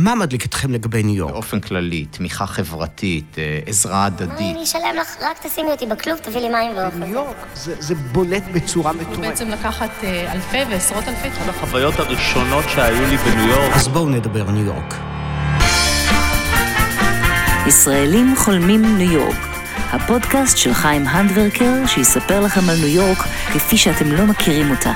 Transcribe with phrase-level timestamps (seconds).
[0.00, 1.32] מה מדליק אתכם לגבי ניו יורק?
[1.32, 4.56] באופן כללי, תמיכה חברתית, אה, עזרה הדדית.
[4.56, 6.96] אני אשלם לך, רק תשימי אותי בכלוב, תביא לי מים ואוכל.
[6.96, 9.20] ניו יורק זה, זה בולט בצורה מטורפת.
[9.20, 13.76] בעצם לקחת אה, אלפי ועשרות אלפי אחת החוויות הראשונות שהיו לי בניו יורק.
[13.76, 14.94] אז בואו נדבר ניו יורק.
[17.66, 19.46] ישראלים חולמים ניו יורק,
[19.92, 23.18] הפודקאסט של חיים הנדברקר שיספר לכם על ניו יורק
[23.52, 24.92] כפי שאתם לא מכירים אותה.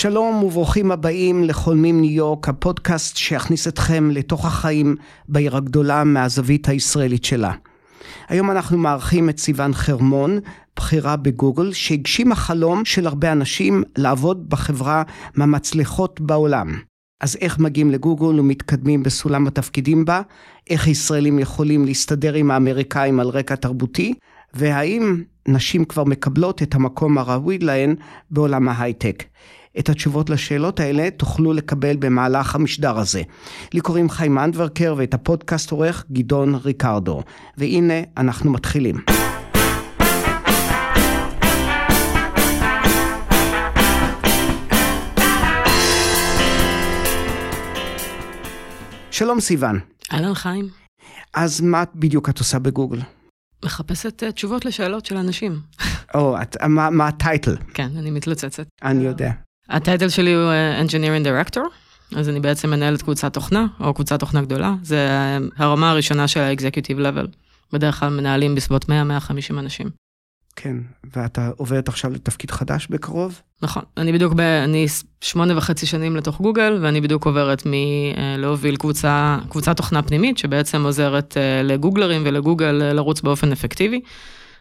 [0.00, 4.96] שלום וברוכים הבאים לחולמים ניו יורק, הפודקאסט שיכניס אתכם לתוך החיים
[5.28, 7.52] בעיר הגדולה מהזווית הישראלית שלה.
[8.28, 10.38] היום אנחנו מארחים את סיון חרמון,
[10.76, 15.02] בכירה בגוגל, שהגשימה חלום של הרבה אנשים לעבוד בחברה
[15.34, 16.78] מהמצליחות בעולם.
[17.20, 20.22] אז איך מגיעים לגוגל ומתקדמים בסולם התפקידים בה?
[20.70, 24.14] איך ישראלים יכולים להסתדר עם האמריקאים על רקע תרבותי?
[24.54, 27.94] והאם נשים כבר מקבלות את המקום הראוי להן
[28.30, 29.24] בעולם ההייטק?
[29.78, 33.22] את התשובות לשאלות האלה תוכלו לקבל במהלך המשדר הזה.
[33.74, 37.22] לי קוראים חיים אנדברקר ואת הפודקאסט עורך גדעון ריקרדו.
[37.56, 38.96] והנה אנחנו מתחילים.
[49.10, 49.80] שלום סיון.
[50.12, 50.68] אהלן חיים.
[51.34, 53.00] אז מה בדיוק את עושה בגוגל?
[53.64, 55.60] מחפשת uh, תשובות לשאלות של אנשים.
[56.14, 57.56] או, את, מה, מה הטייטל?
[57.74, 58.66] כן, אני מתלוצצת.
[58.82, 59.47] אני יודע.
[59.68, 61.60] הטייטל שלי הוא uh, Engineering Director,
[62.16, 66.40] אז אני בעצם מנהלת קבוצת תוכנה, או קבוצת תוכנה גדולה, זה uh, הרמה הראשונה של
[66.40, 67.26] ה-Executive Level.
[67.72, 68.88] בדרך כלל מנהלים בסביבות 100-150
[69.50, 69.90] אנשים.
[70.56, 70.76] כן,
[71.16, 73.40] ואתה עוברת עכשיו לתפקיד חדש בקרוב?
[73.62, 74.86] נכון, אני בדיוק, ב, אני
[75.20, 81.36] שמונה וחצי שנים לתוך גוגל, ואני בדיוק עוברת מלהוביל קבוצה, קבוצת תוכנה פנימית, שבעצם עוזרת
[81.64, 84.00] לגוגלרים ולגוגל לרוץ באופן אפקטיבי.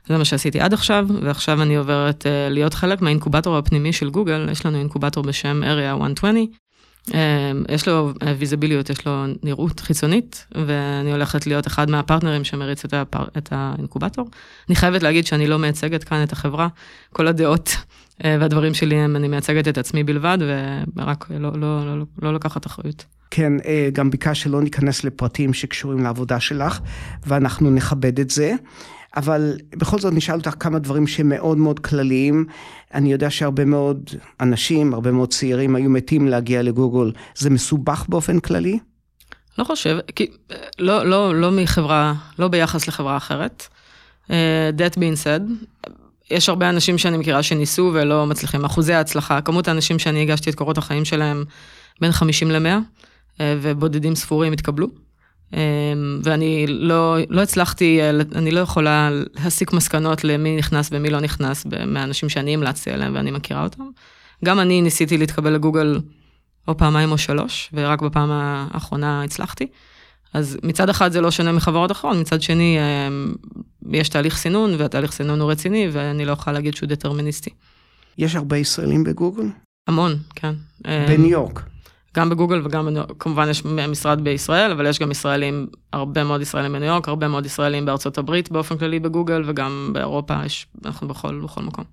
[0.08, 4.66] זה מה שעשיתי עד עכשיו, ועכשיו אני עוברת להיות חלק מהאינקובטור הפנימי של גוגל, יש
[4.66, 6.48] לנו אינקובטור בשם Area 120,
[7.70, 13.26] יש לו ויזביליות, יש לו נראות חיצונית, ואני הולכת להיות אחד מהפרטנרים שמריץ את, הפר...
[13.38, 14.30] את האינקובטור.
[14.70, 16.67] אני חייבת להגיד שאני לא מייצגת כאן את החברה,
[17.14, 17.78] כל הדעות
[18.23, 20.38] והדברים שלי הם, אני מייצגת את עצמי בלבד,
[20.96, 23.06] ורק לא, לא, לא, לא, לא לוקחת אחריות.
[23.32, 23.54] כן,
[23.94, 26.80] גם ביקשת שלא ניכנס לפרטים שקשורים לעבודה שלך,
[27.28, 28.54] ואנחנו נכבד את זה.
[29.17, 32.45] אבל בכל זאת נשאל אותך כמה דברים שמאוד מאוד כלליים.
[32.94, 37.11] אני יודע שהרבה מאוד אנשים, הרבה מאוד צעירים היו מתים להגיע לגוגל.
[37.36, 38.80] זה מסובך באופן כללי?
[39.58, 40.28] לא חושב, כי
[40.80, 43.67] לא, לא, לא מחברה, לא ביחס לחברה אחרת.
[44.28, 44.30] Uh,
[44.78, 45.42] that being said,
[46.32, 48.66] יש הרבה אנשים שאני מכירה שניסו ולא מצליחים.
[48.66, 51.44] אחוזי ההצלחה, כמות האנשים שאני הגשתי את קורות החיים שלהם
[52.02, 55.07] בין 50 ל-100, uh, ובודדים ספורים התקבלו.
[56.24, 58.00] ואני לא, לא הצלחתי,
[58.36, 59.10] אני לא יכולה
[59.44, 63.84] להסיק מסקנות למי נכנס ומי לא נכנס מהאנשים שאני המלצתי עליהם ואני מכירה אותם.
[64.46, 66.00] גם אני ניסיתי להתקבל לגוגל
[66.68, 69.68] או פעמיים או שלוש, ורק בפעם האחרונה הצלחתי.
[70.34, 72.78] אז מצד אחד זה לא שונה מחברות אחרות, מצד שני
[73.92, 77.50] יש תהליך סינון, והתהליך סינון הוא רציני, ואני לא יכולה להגיד שהוא דטרמיניסטי.
[78.18, 79.46] יש הרבה ישראלים בגוגל?
[79.88, 80.54] המון, כן.
[80.82, 81.62] בניו יורק.
[82.16, 82.88] גם בגוגל וגם
[83.20, 87.45] כמובן יש משרד בישראל, אבל יש גם ישראלים, הרבה מאוד ישראלים בניו יורק, הרבה מאוד
[87.45, 91.84] ישראלים בארצות הברית באופן כללי בגוגל, וגם באירופה יש, אנחנו בכל, בכל מקום.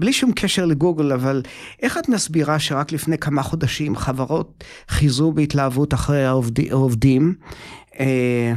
[0.00, 1.42] בלי שום קשר לגוגל, אבל
[1.82, 7.34] איך את מסבירה שרק לפני כמה חודשים חברות חיזרו בהתלהבות אחרי העובד, העובדים,
[8.00, 8.52] אה,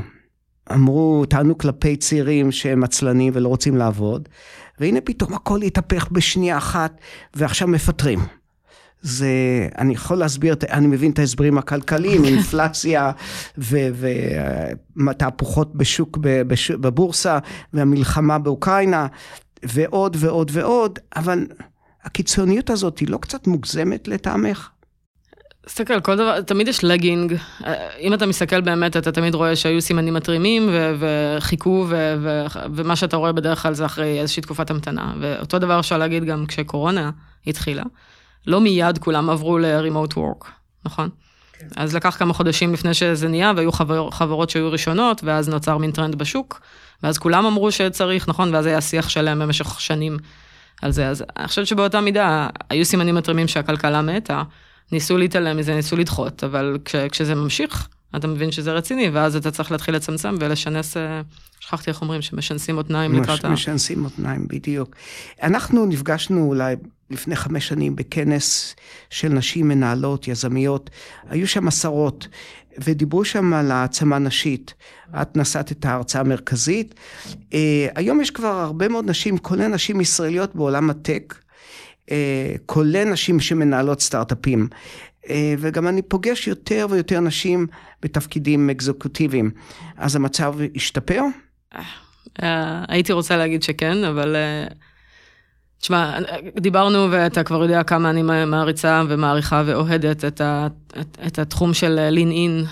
[0.74, 4.30] אמרו, טענו כלפי צעירים שהם עצלנים ולא רוצים לעבוד,
[4.80, 7.02] והנה פתאום הכל התהפך בשנייה אחת,
[7.34, 8.20] ועכשיו מפטרים.
[9.02, 9.28] זה,
[9.78, 13.12] אני יכול להסביר, אני מבין את ההסברים הכלכליים, אינפלציה
[15.08, 17.40] ותהפוכות בשוק, בשוק, בבורסה,
[17.74, 19.08] והמלחמה באוקראינה,
[19.64, 21.48] ועוד ועוד ועוד, אבל
[22.04, 24.70] הקיצוניות הזאת היא לא קצת מוגזמת לטעמך?
[25.66, 27.36] תסתכל, כל דבר, תמיד יש לגינג.
[28.00, 31.88] אם אתה מסתכל באמת, אתה תמיד רואה שהיו סימנים מתרימים וחיכו,
[32.76, 35.14] ומה שאתה רואה בדרך כלל זה אחרי איזושהי תקופת המתנה.
[35.20, 37.12] ואותו דבר אפשר להגיד גם כשקורונה
[37.48, 37.84] התחילה.
[38.48, 40.48] לא מיד כולם עברו ל-remote work,
[40.86, 41.10] נכון?
[41.60, 41.68] כן.
[41.76, 45.92] אז לקח כמה חודשים לפני שזה נהיה, והיו חבר, חברות שהיו ראשונות, ואז נוצר מין
[45.92, 46.62] טרנד בשוק,
[47.04, 48.56] ואז כולם אמרו שצריך, נכון?
[48.56, 50.18] ואז היה שיח שלם במשך שנים
[50.82, 51.08] על זה.
[51.08, 54.44] אז אני חושבת שבאותה מידה, היו סימנים מתרימים שהכלכלה מתה,
[54.92, 59.52] ניסו להתעלם מזה, ניסו לדחות, אבל כש, כשזה ממשיך, אתה מבין שזה רציני, ואז אתה
[59.52, 61.22] צריך להתחיל לצמצם ולשנס, אה,
[61.60, 63.50] שכחתי איך אומרים, שמשנסים מותניים לקראת ה...
[63.50, 64.96] משנסים מותניים, בדיוק.
[65.44, 66.76] אנחנו נפגשנו אולי
[67.10, 68.76] לפני חמש שנים בכנס
[69.10, 70.90] של נשים מנהלות, יזמיות,
[71.30, 72.28] היו שם עשרות,
[72.78, 74.74] ודיברו שם על העצמה נשית.
[75.22, 76.96] את נשאת את ההרצאה המרכזית.
[77.54, 81.36] אה, היום יש כבר הרבה מאוד נשים, כולל נשים ישראליות בעולם הטק,
[82.12, 84.68] אה, כולל נשים שמנהלות סטארט-אפים.
[85.30, 87.68] אה, וגם אני פוגש יותר ויותר נשים
[88.02, 89.52] בתפקידים אקזקוטיביים.
[89.98, 91.22] אז המצב השתפר?
[92.88, 94.36] הייתי רוצה להגיד שכן, אבל...
[95.82, 96.20] תשמע,
[96.58, 100.68] דיברנו ואתה כבר יודע כמה אני מעריצה ומעריכה ואוהדת את, ה,
[101.00, 102.66] את, את התחום של לין אין,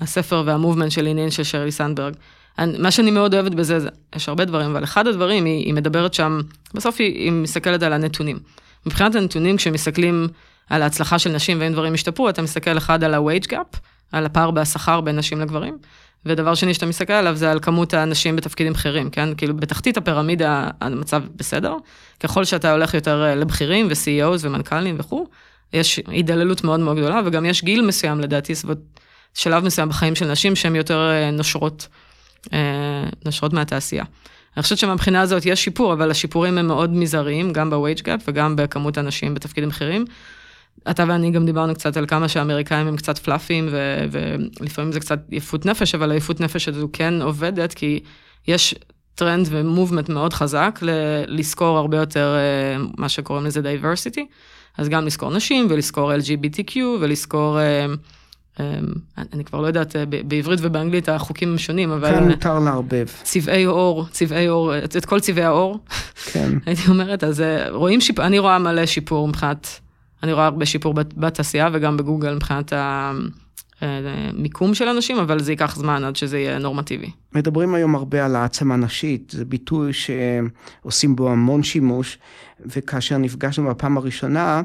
[0.00, 2.14] הספר והמובמנט של לין אין של שרלי סנדברג.
[2.58, 5.74] אני, מה שאני מאוד אוהבת בזה, זה, יש הרבה דברים, אבל אחד הדברים, היא, היא
[5.74, 6.40] מדברת שם,
[6.74, 8.38] בסוף היא, היא מסתכלת על הנתונים.
[8.86, 10.28] מבחינת הנתונים, כשמסתכלים
[10.70, 13.78] על ההצלחה של נשים ואם דברים השתפרו, אתה מסתכל אחד על ה-wage gap,
[14.12, 15.78] על הפער בשכר בין נשים לגברים,
[16.26, 19.34] ודבר שני שאתה מסתכל עליו זה על כמות האנשים בתפקידים בכירים, כן?
[19.36, 21.74] כאילו בתחתית הפירמידה המצב בסדר,
[22.20, 25.26] ככל שאתה הולך יותר אה, לבכירים ו-CEOs ומנכ"לים וכו',
[25.72, 28.78] יש הידללות מאוד מאוד גדולה, וגם יש גיל מסוים לדעתי, סביבות
[29.34, 31.88] שלב מסוים בחיים של נשים שהן יותר אה, נושרות,
[32.52, 34.04] אה, נושרות מהתעשייה.
[34.56, 38.56] אני חושבת שמבחינה הזאת יש שיפור, אבל השיפורים הם מאוד מזעריים, גם ב-wage gap וגם
[38.56, 40.04] בכמות אנשים בתפקידים בכירים.
[40.90, 44.04] אתה ואני גם דיברנו קצת על כמה שהאמריקאים הם קצת פלאפים, ו-
[44.60, 48.00] ולפעמים זה קצת יפות נפש, אבל היפות נפש הזו כן עובדת, כי
[48.48, 48.74] יש
[49.14, 54.26] טרנד ו-movement מאוד חזק ל- לשכור הרבה יותר אה, מה שקוראים לזה diversity,
[54.78, 57.58] אז גם לשכור נשים ולשכור LGBTQ ולשכור...
[57.60, 57.86] אה,
[59.32, 62.10] אני כבר לא יודעת, בעברית ובאנגלית החוקים הם שונים, אבל...
[62.14, 63.06] כאן מותר לערבב.
[63.22, 65.78] צבעי עור, צבעי עור, את, את כל צבעי העור.
[66.24, 66.52] כן.
[66.66, 69.80] הייתי אומרת, אז רואים שיפור, אני רואה מלא שיפור מבחינת
[70.22, 72.72] אני רואה הרבה שיפור בתעשייה וגם בגוגל מבחינת
[73.82, 77.10] המיקום של אנשים, אבל זה ייקח זמן עד שזה יהיה נורמטיבי.
[77.32, 82.18] מדברים היום הרבה על העצמה נשית, זה ביטוי שעושים בו המון שימוש,
[82.60, 84.62] וכאשר נפגשנו בפעם הראשונה,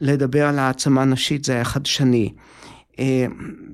[0.00, 2.32] לדבר על העצמה נשית זה היה חדשני.
[2.98, 3.26] אה,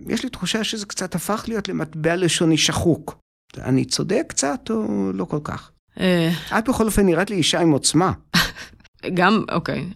[0.09, 3.19] יש לי תחושה שזה קצת הפך להיות למטבע לשוני שחוק.
[3.59, 5.71] אני צודק קצת או לא כל כך?
[6.01, 6.31] אה.
[6.59, 8.13] את בכל אופן נראית לי אישה עם עוצמה.
[9.15, 9.87] גם, אוקיי,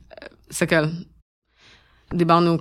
[0.52, 0.84] סתכל,
[2.14, 2.58] דיברנו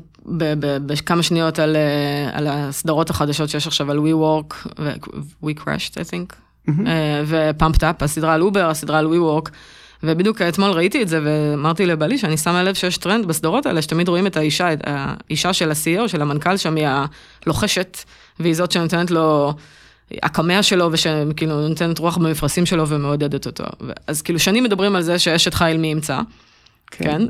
[0.86, 6.36] בכמה שניות על, אה, על הסדרות החדשות שיש עכשיו על WeWork, ו-We Crashed, I think,
[6.70, 6.72] mm-hmm.
[7.26, 9.50] ו-Pumped Up, הסדרה על אובר, הסדרה על WeWork,
[10.04, 14.08] ובדיוק אתמול ראיתי את זה ואמרתי לבעלי שאני שמה לב שיש טרנד בסדרות האלה, שתמיד
[14.08, 16.88] רואים את האישה, את האישה של ה-CEO, של המנכ"ל שם, היא
[17.46, 17.98] הלוחשת,
[18.40, 19.54] והיא זאת שנותנת לו...
[20.24, 23.64] הקמע שלו ושכאילו נותנת רוח במפרשים שלו ומעודדת אותו.
[24.08, 26.20] אז כאילו שנים מדברים על זה שאשת חיל מי ימצא.
[26.92, 27.04] כן.
[27.04, 27.22] כן?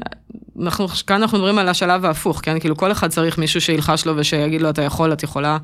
[0.61, 2.59] אנחנו, כאן אנחנו מדברים על השלב ההפוך, כן?
[2.59, 5.57] כאילו כל אחד צריך מישהו שילחש לו ושיגיד לו אתה יכול, את יכולה,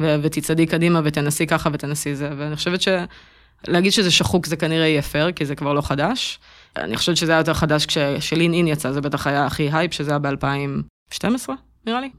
[0.00, 5.02] ו- ותצעדי קדימה ותנסי ככה ותנסי זה, ואני חושבת שלהגיד שזה שחוק זה כנראה יהיה
[5.02, 6.38] פייר, כי זה כבר לא חדש.
[6.76, 10.10] אני חושבת שזה היה יותר חדש כש-Lean In יצא, זה בטח היה הכי הייפ, שזה
[10.10, 11.48] היה ב-2012,
[11.86, 12.10] נראה לי.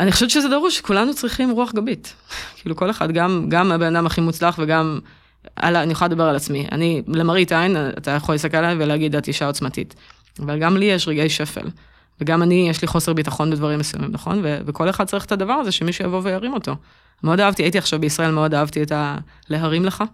[0.00, 2.14] אני חושבת שזה דרוש, כולנו צריכים רוח גבית.
[2.60, 4.98] כאילו כל אחד, גם, גם הבן אדם הכי מוצלח וגם,
[5.56, 6.66] על, אני יכולה לדבר על עצמי.
[6.72, 9.94] אני, למראית עין, אתה יכול להסתכל עליי ולהגיד, את אישה עוצמתית.
[10.40, 11.70] אבל גם לי יש רגעי שפל.
[12.20, 14.40] וגם אני, יש לי חוסר ביטחון בדברים מסוימים, נכון?
[14.44, 16.76] ו- וכל אחד צריך את הדבר הזה, שמישהו יבוא וירים אותו.
[17.22, 19.16] מאוד אהבתי, הייתי עכשיו בישראל, מאוד אהבתי את ה...
[19.48, 20.04] להרים לך.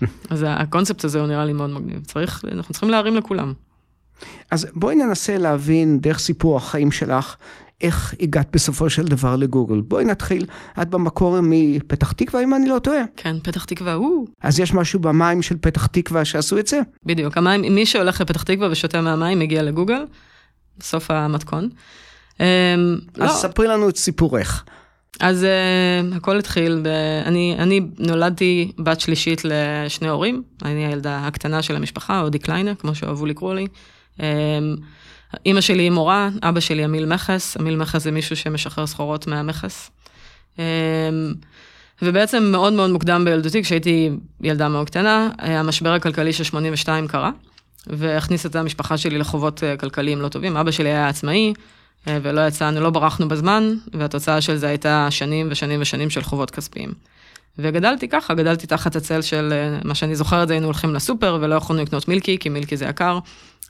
[0.30, 2.04] אז הקונספט הזה הוא נראה לי מאוד מגניב.
[2.04, 3.52] צריך, אנחנו צריכים להרים לכולם.
[4.50, 7.36] אז בואי ננסה להבין דרך סיפור החיים שלך,
[7.80, 9.80] איך הגעת בסופו של דבר לגוגל.
[9.80, 10.46] בואי נתחיל,
[10.82, 13.02] את במקור מפתח תקווה, אם אני לא טועה.
[13.16, 14.26] כן, פתח תקווה, הוא.
[14.42, 16.80] אז יש משהו במים של פתח תקווה שעשו את זה?
[17.06, 20.04] בדיוק, המים, מי שהולך לפתח תקווה ושותה מהמים מגיע לגוגל,
[20.78, 21.68] בסוף המתכון.
[22.40, 22.44] אמ,
[23.14, 23.28] אז לא.
[23.28, 24.64] ספרי לנו את סיפורך.
[25.20, 26.86] אז uh, הכל התחיל, ב...
[27.26, 32.94] אני, אני נולדתי בת שלישית לשני הורים, אני הילדה הקטנה של המשפחה, או דקליינר, כמו
[32.94, 33.66] שאוהבו לקרוא לי.
[34.16, 34.20] Um,
[35.46, 39.90] אימא שלי היא מורה, אבא שלי עמיל מכס, עמיל מכס זה מישהו שמשחרר סחורות מהמכס.
[40.58, 40.64] אמ,
[42.02, 47.30] ובעצם מאוד מאוד מוקדם בילדותי, כשהייתי ילדה מאוד קטנה, המשבר הכלכלי של 82 קרה,
[47.86, 50.56] והכניס את המשפחה שלי לחובות אה, כלכליים לא טובים.
[50.56, 51.52] אבא שלי היה עצמאי,
[52.08, 56.50] אה, ולא יצאנו, לא ברחנו בזמן, והתוצאה של זה הייתה שנים ושנים ושנים של חובות
[56.50, 56.92] כספיים.
[57.58, 61.82] וגדלתי ככה, גדלתי תחת הצל של אה, מה שאני זוכרת, היינו הולכים לסופר ולא יכולנו
[61.82, 63.18] לקנות מילקי, כי מילקי זה יקר.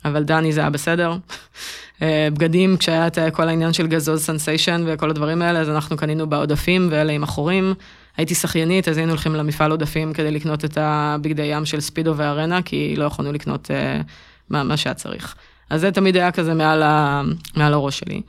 [0.05, 1.17] אבל דני זה היה בסדר.
[2.02, 6.26] אה, בגדים, כשהיה את כל העניין של גזוז סנסיישן וכל הדברים האלה, אז אנחנו קנינו
[6.26, 7.75] בעודפים ואלה עם החורים.
[8.17, 12.62] הייתי שחיינית, אז היינו הולכים למפעל עודפים כדי לקנות את הבגדי ים של ספידו וארנה,
[12.62, 14.04] כי לא יכולנו לקנות אה,
[14.50, 15.35] מה, מה שהיה צריך.
[15.71, 17.23] אז זה תמיד היה כזה מעל, ה,
[17.57, 18.23] מעל הראש שלי.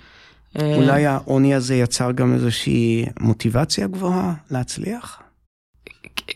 [0.60, 5.22] אה, אולי העוני הזה יצר גם איזושהי מוטיבציה גבוהה להצליח?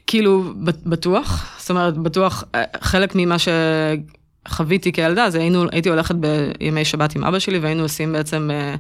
[0.08, 0.54] כאילו,
[0.86, 1.58] בטוח.
[1.60, 2.44] זאת אומרת, בטוח,
[2.82, 3.48] חלק ממה ש...
[4.48, 8.76] חוויתי כילדה, אז היינו, הייתי הולכת בימי שבת עם אבא שלי והיינו עושים בעצם אה,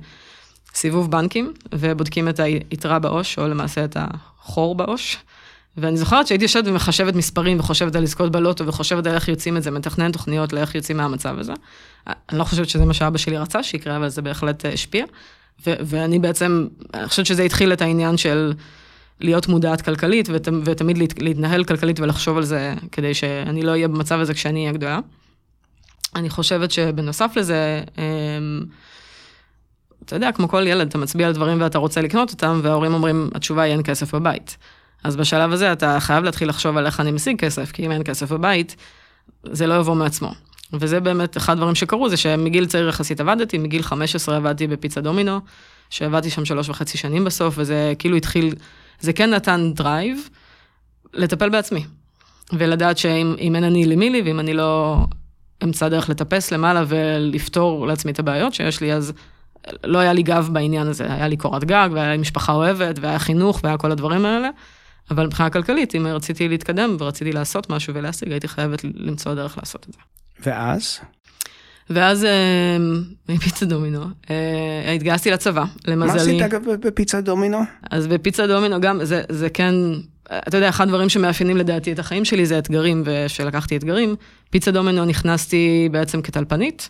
[0.74, 5.17] סיבוב בנקים ובודקים את היתרה בעו"ש, או למעשה את החור בעו"ש.
[5.77, 9.63] ואני זוכרת שהייתי יושבת ומחשבת מספרים וחושבת על לזכות בלוטו וחושבת על איך יוצאים את
[9.63, 11.53] זה, מתכננת תוכניות לאיך יוצאים מהמצב הזה.
[12.08, 15.05] אני לא חושבת שזה מה שאבא שלי רצה שיקרה, אבל זה בהחלט אה, השפיע.
[15.67, 18.53] ו- ואני בעצם, אני חושבת שזה התחיל את העניין של
[19.20, 23.88] להיות מודעת כלכלית, ות- ותמיד להת- להתנהל כלכלית ולחשוב על זה, כדי שאני לא אהיה
[23.88, 25.00] במצב הזה כשאני אהיה גדולה.
[26.15, 28.63] אני חושבת שבנוסף לזה, אמ,
[30.05, 33.29] אתה יודע, כמו כל ילד, אתה מצביע על דברים ואתה רוצה לקנות אותם, וההורים אומרים,
[33.36, 34.58] התשובה היא אין כסף בבית.
[35.03, 38.03] אז בשלב הזה אתה חייב להתחיל לחשוב על איך אני משיג כסף, כי אם אין
[38.03, 38.75] כסף בבית,
[39.43, 40.34] זה לא יבוא מעצמו.
[40.74, 45.39] וזה באמת אחד הדברים שקרו, זה שמגיל צעיר יחסית עבדתי, מגיל 15 עבדתי בפיצה דומינו,
[45.89, 48.55] שעבדתי שם שלוש וחצי שנים בסוף, וזה כאילו התחיל,
[49.00, 50.29] זה כן נתן drive
[51.13, 51.86] לטפל בעצמי.
[52.53, 54.98] ולדעת שאם אם אין אני למי לי, ואם אני לא
[55.63, 59.13] אמצא דרך לטפס למעלה ולפתור לעצמי את הבעיות שיש לי, אז
[59.84, 61.13] לא היה לי גב בעניין הזה.
[61.13, 64.50] היה לי קורת גג, והיה לי משפחה אוהבת, והיה חינוך, והיה כל הדברים האלה.
[65.12, 69.86] אבל מבחינה כלכלית, אם רציתי להתקדם ורציתי לעשות משהו ולהשיג, הייתי חייבת למצוא דרך לעשות
[69.89, 70.00] את זה.
[70.46, 71.00] ואז?
[71.89, 72.77] ואז אה,
[73.29, 76.08] מפיצה דומינו, אה, התגייסתי לצבא, למזלי.
[76.08, 77.60] מה עשית אגב בפיצה דומינו?
[77.91, 79.74] אז בפיצה דומינו גם, זה, זה כן,
[80.27, 84.15] אתה יודע, אחד הדברים שמאפיינים לדעתי את החיים שלי זה אתגרים, ושלקחתי אתגרים.
[84.49, 86.89] פיצה דומינו נכנסתי בעצם כטלפנית,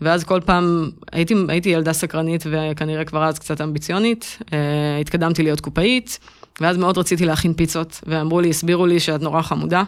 [0.00, 5.60] ואז כל פעם, הייתי, הייתי ילדה סקרנית וכנראה כבר אז קצת אמביציונית, אה, התקדמתי להיות
[5.60, 6.18] קופאית,
[6.60, 9.82] ואז מאוד רציתי להכין פיצות, ואמרו לי, הסבירו לי שאת נורא חמודה,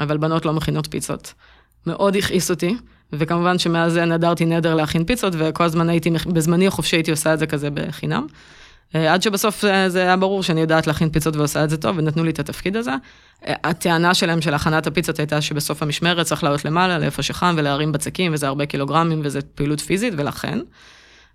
[0.00, 1.34] אבל בנות לא מכינות פיצות.
[1.86, 2.76] מאוד הכעיס אותי,
[3.12, 7.46] וכמובן שמאז נדרתי נדר להכין פיצות, וכל הזמן הייתי, בזמני החופשי הייתי עושה את זה
[7.46, 8.26] כזה בחינם.
[8.94, 12.30] עד שבסוף זה היה ברור שאני יודעת להכין פיצות ועושה את זה טוב, ונתנו לי
[12.30, 12.92] את התפקיד הזה.
[13.42, 18.34] הטענה שלהם של הכנת הפיצות הייתה שבסוף המשמרת צריך לעלות למעלה, לאיפה שחם, ולהרים בצקים,
[18.34, 20.58] וזה הרבה קילוגרמים, וזה פעילות פיזית, ולכן.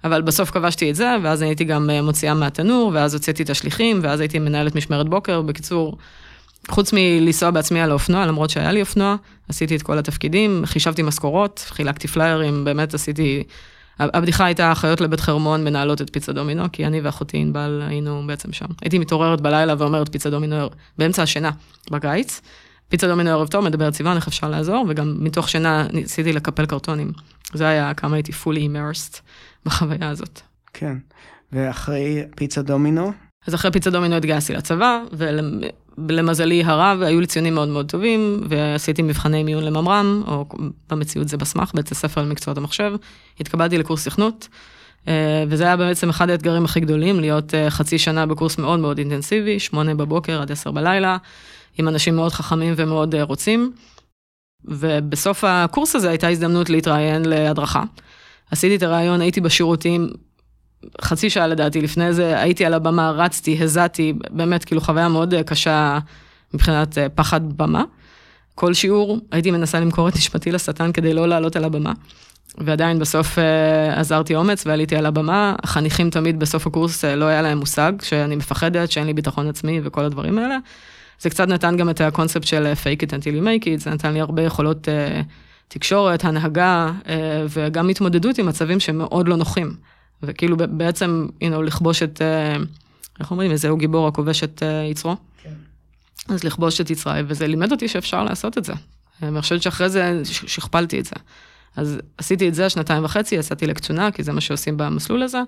[0.04, 4.20] אבל בסוף כבשתי את זה, ואז הייתי גם מוציאה מהתנור, ואז הוצאתי את השליחים, ואז
[4.20, 5.42] הייתי מנהלת משמרת בוקר.
[5.42, 5.98] בקיצור,
[6.68, 9.16] חוץ מלנסוע בעצמי על האופנוע, למרות שהיה לי אופנוע,
[9.50, 13.44] עשיתי את כל התפקידים, חישבתי משכורות, חילקתי פליירים, באמת עשיתי...
[14.00, 18.54] הבדיחה הייתה אחיות לבית חרמון מנהלות את פיצה דומינו, כי אני ואחותי ענבל היינו בעצם
[18.54, 18.66] שם.
[18.82, 21.52] הייתי מתעוררת בלילה ואומרת פיצה דומינו באמצע השינה,
[21.92, 22.42] בקיץ.
[22.90, 27.12] פיצה דומינו ערב טוב, מדבר צבעון, איך אפשר לעזור, וגם מתוך שינה ניסיתי לקפל קרטונים.
[27.54, 29.20] זה היה כמה הייתי fully immersed
[29.66, 30.42] בחוויה הזאת.
[30.74, 30.98] כן,
[31.52, 33.12] ואחרי פיצה דומינו?
[33.48, 35.02] אז אחרי פיצה דומינו התגייסתי לצבא,
[35.98, 40.46] ולמזלי הרב, היו לי ציונים מאוד מאוד טובים, ועשיתי מבחני מיון לממר"ם, או
[40.90, 42.94] במציאות זה בסמך, בית הספר למקצועות המחשב.
[43.40, 44.48] התקבלתי לקורס תכנות,
[45.48, 49.96] וזה היה בעצם אחד האתגרים הכי גדולים, להיות חצי שנה בקורס מאוד מאוד אינטנסיבי, שמונה
[49.96, 51.18] בבוקר עד עשר בלילה,
[51.78, 53.72] עם אנשים מאוד חכמים ומאוד רוצים.
[54.66, 57.84] ובסוף הקורס הזה הייתה הזדמנות להתראיין להדרכה.
[58.52, 60.10] עשיתי את הרעיון, הייתי בשירותים,
[61.02, 66.00] חצי שעה לדעתי לפני זה, הייתי על הבמה, רצתי, הזעתי, באמת כאילו חוויה מאוד קשה
[66.54, 67.84] מבחינת פחד במה.
[68.56, 71.94] כל שיעור הייתי מנסה למכור את נשמתי לשטן כדי לא לעלות על הבמה.
[72.58, 73.38] ועדיין בסוף
[73.96, 78.92] עזרתי אומץ ועליתי על הבמה, החניכים תמיד בסוף הקורס לא היה להם מושג שאני מפחדת,
[78.92, 80.58] שאין לי ביטחון עצמי וכל הדברים האלה.
[81.20, 84.14] זה קצת נתן גם את הקונספט של fake it until you make it, זה נתן
[84.14, 84.88] לי הרבה יכולות
[85.68, 86.92] תקשורת, הנהגה
[87.50, 89.76] וגם התמודדות עם מצבים שמאוד לא נוחים.
[90.24, 92.22] וכאילו בעצם, you know, לכבוש את,
[93.20, 95.16] איך אומרים, איזהו גיבור הכובש את יצרו.
[95.44, 95.54] כן.
[96.28, 98.74] אז לכבוש את יצרי, וזה לימד אותי שאפשר לעשות את זה.
[99.24, 101.16] אני חושבת שאחרי זה שכפלתי את זה.
[101.76, 105.42] אז עשיתי את זה שנתיים וחצי, יצאתי לקצונה, כי זה מה שעושים במסלול הזה.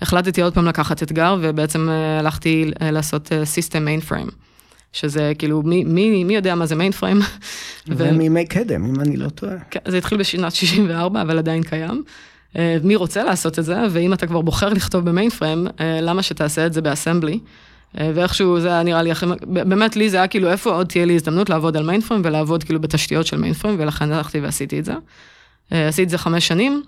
[0.00, 1.88] החלטתי עוד פעם לקחת אתגר, ובעצם
[2.20, 4.28] הלכתי לעשות סיסטם מיינפריים.
[4.92, 7.20] שזה כאילו, מי, מי, מי יודע מה זה מיינפריים?
[7.88, 9.56] ומימי קדם, אם אני לא טועה.
[9.70, 12.04] כן, זה התחיל בשנת 64, אבל עדיין קיים.
[12.82, 16.82] מי רוצה לעשות את זה, ואם אתה כבר בוחר לכתוב במיינפריים, למה שתעשה את זה
[16.82, 17.38] באסמבלי?
[17.94, 21.14] ואיכשהו זה היה נראה לי הכי, באמת לי זה היה כאילו איפה עוד תהיה לי
[21.14, 24.94] הזדמנות לעבוד על מיינפריים ולעבוד כאילו בתשתיות של מיינפריים, ולכן הלכתי ועשיתי את זה.
[25.70, 26.82] עשיתי את זה חמש שנים,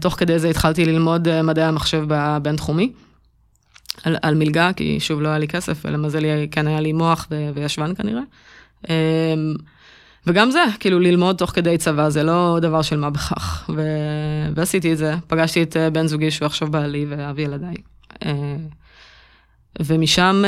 [0.00, 2.92] תוך כדי זה התחלתי ללמוד מדעי המחשב בבינתחומי,
[4.04, 7.92] על, על מלגה, כי שוב לא היה לי כסף, ולמזלי כן היה לי מוח וישבן
[7.94, 8.22] כנראה.
[10.26, 13.70] וגם זה, כאילו ללמוד תוך כדי צבא, זה לא דבר של מה בכך.
[13.76, 13.82] ו...
[14.54, 17.74] ועשיתי את זה, פגשתי את בן זוגי שהוא עכשיו בעלי ואבי ילדיי.
[19.80, 20.44] ומשם,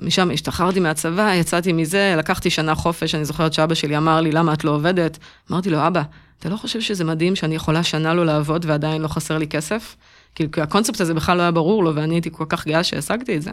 [0.00, 4.52] משם השתחררתי מהצבא, יצאתי מזה, לקחתי שנה חופש, אני זוכרת שאבא שלי אמר לי, למה
[4.52, 5.18] את לא עובדת?
[5.50, 6.02] אמרתי לו, אבא,
[6.38, 9.96] אתה לא חושב שזה מדהים שאני יכולה שנה לא לעבוד ועדיין לא חסר לי כסף?
[10.34, 13.42] כי הקונספט הזה בכלל לא היה ברור לו, ואני הייתי כל כך גאה שהשגתי את
[13.42, 13.50] זה.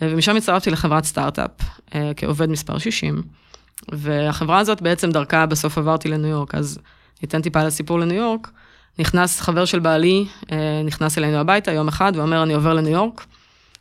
[0.00, 1.50] ומשם הצטרפתי לחברת סטארט-אפ,
[2.16, 3.22] כעובד מספר 60.
[3.92, 6.78] והחברה הזאת בעצם דרכה, בסוף עברתי לניו יורק, אז
[7.22, 8.50] ניתן טיפה לסיפור לניו יורק.
[8.98, 10.26] נכנס חבר של בעלי,
[10.84, 13.26] נכנס אלינו הביתה יום אחד ואומר, אני עובר לניו יורק.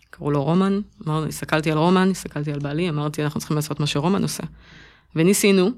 [0.09, 3.87] קראו לו רומן, אמרנו, הסתכלתי על רומן, הסתכלתי על בעלי, אמרתי, אנחנו צריכים לעשות מה
[3.87, 4.43] שרומן עושה.
[5.15, 5.69] וניסינו,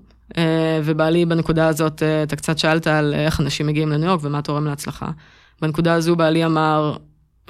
[0.83, 5.09] ובעלי בנקודה הזאת, אתה קצת שאלת על איך אנשים מגיעים לניו יורק ומה תורם להצלחה.
[5.61, 6.97] בנקודה הזו בעלי אמר,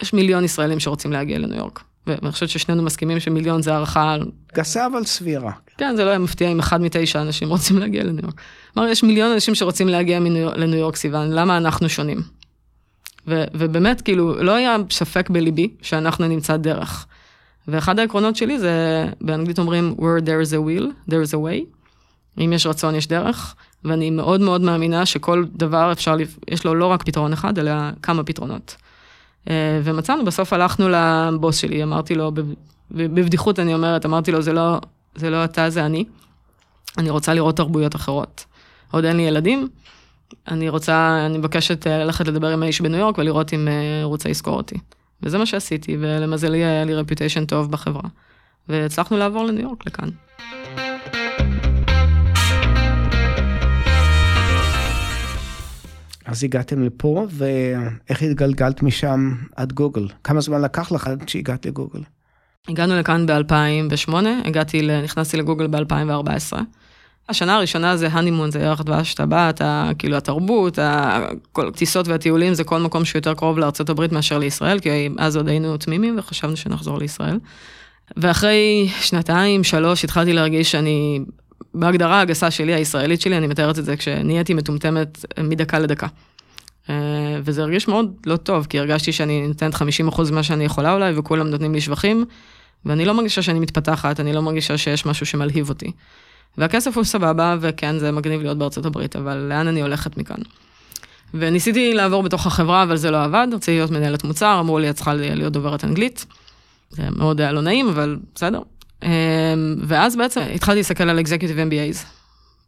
[0.01, 1.83] יש מיליון ישראלים שרוצים להגיע לניו יורק.
[2.08, 4.15] ואני חושבת ששנינו מסכימים שמיליון זה הערכה,
[4.55, 5.51] גסה אבל סבירה.
[5.77, 8.41] כן, זה לא היה מפתיע אם אחד מתשע אנשים רוצים להגיע לניו יורק.
[8.77, 12.22] אמר, יש מיליון אנשים שרוצים להגיע מניו- לניו יורק, סיוון, למה אנחנו שונים?
[13.27, 17.05] ו- ובאמת, כאילו, לא היה ספק בליבי שאנחנו נמצא דרך.
[17.67, 21.65] ואחד העקרונות שלי זה, באנגלית אומרים, where there is a will, there is a way.
[22.43, 23.55] אם יש רצון, יש דרך.
[23.84, 26.15] ואני מאוד מאוד מאמינה שכל דבר אפשר,
[26.48, 28.75] יש לו לא רק פתרון אחד, אלא כמה פתרונות.
[29.50, 32.53] אה, ומצאנו, בסוף הלכנו לבוס שלי, אמרתי לו, בב-
[32.91, 34.77] בבדיחות אני אומרת, אמרתי לו, זה לא,
[35.15, 36.05] זה לא אתה, זה אני.
[36.98, 38.45] אני רוצה לראות תרבויות אחרות.
[38.91, 39.67] עוד אין לי ילדים,
[40.48, 44.10] אני רוצה, אני מבקשת אה, ללכת לדבר עם האיש בניו יורק ולראות אם אה, הוא
[44.10, 44.75] רוצה לזכור אותי.
[45.24, 48.10] וזה מה שעשיתי, ולמזלי היה לי רפיוטיישן טוב בחברה.
[48.69, 50.10] והצלחנו לעבור לניו יורק, לכאן.
[56.25, 60.07] אז הגעתם לפה, ואיך התגלגלת משם עד גוגל?
[60.23, 61.99] כמה זמן לקח לך עד שהגעת לגוגל?
[62.67, 64.13] הגענו לכאן ב-2008,
[64.45, 66.57] הגעתי, נכנסתי לגוגל ב-2014.
[67.29, 70.79] השנה הראשונה זה הנימון, זה ירח דבש, טבעת, ה- כאילו התרבות,
[71.57, 76.15] הטיסות והטיולים, זה כל מקום שיותר קרוב לארה"ב מאשר לישראל, כי אז עוד היינו תמימים
[76.19, 77.39] וחשבנו שנחזור לישראל.
[78.17, 81.19] ואחרי שנתיים, שלוש, התחלתי להרגיש שאני,
[81.73, 86.07] בהגדרה הגסה שלי, הישראלית שלי, אני מתארת את זה כשנהייתי מטומטמת מדקה לדקה.
[86.89, 86.95] אה,
[87.43, 91.47] וזה הרגיש מאוד לא טוב, כי הרגשתי שאני נותנת 50% ממה שאני יכולה אולי, וכולם
[91.47, 92.25] נותנים לי שבחים,
[92.85, 95.91] ואני לא מרגישה שאני מתפתחת, אני לא מרגישה שיש משהו שמלהיב אותי.
[96.57, 100.41] והכסף הוא סבבה, וכן, זה מגניב להיות בארצות הברית, אבל לאן אני הולכת מכאן?
[101.33, 104.95] וניסיתי לעבור בתוך החברה, אבל זה לא עבד, רציתי להיות מנהלת מוצר, אמרו לי, את
[104.95, 106.25] צריכה להיות דוברת אנגלית.
[106.89, 108.59] זה מאוד היה לא נעים, אבל בסדר.
[109.03, 112.05] אמ, ואז בעצם התחלתי להסתכל על executive MBAs.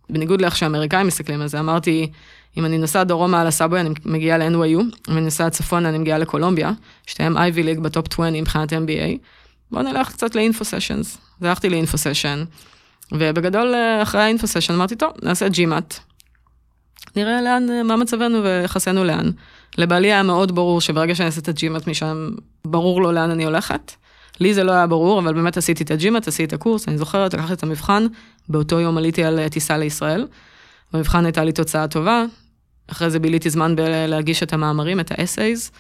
[0.10, 2.12] בניגוד לאיך שהאמריקאים מסתכלים על זה, אמרתי,
[2.58, 6.18] אם אני נוסעת דרומה על ה-subway, אני מגיעה ל-NYU, אם אני נוסעת צפונה, אני מגיעה
[6.18, 6.72] לקולומביה,
[7.08, 9.18] שתיהם Ivy League ב-top 20 מבחינת MBA.
[9.72, 11.18] בוא נלך קצת ל-info sessions.
[11.42, 12.44] אז הלכתי ל-info session,
[13.12, 16.00] ובגדול, אה, אחרי ה-info session אמרתי, טוב, נעשה GMAT.
[17.16, 19.32] נראה לאן, אה, מה מצבנו ויחסנו לאן.
[19.78, 22.30] לבעלי היה מאוד ברור שברגע שאני אעשה את הג'ימט משם,
[22.66, 23.92] ברור לו לאן אני הולכת.
[24.40, 27.34] לי זה לא היה ברור, אבל באמת עשיתי את הג'ימט, עשיתי את הקורס, אני זוכרת,
[27.34, 28.08] לקחתי את המבחן,
[28.50, 30.28] באותו יום עליתי על אה, טיסה לישראל.
[30.94, 32.24] במבחן הייתה לי תוצאה טובה,
[32.88, 35.72] אחרי זה ביליתי זמן בלהגיש את המאמרים, את ה-essays.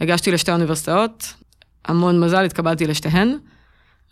[0.00, 1.34] הגשתי לשתי אוניברסיטאות,
[1.84, 3.36] המון מזל, התקבלתי לשתיהן.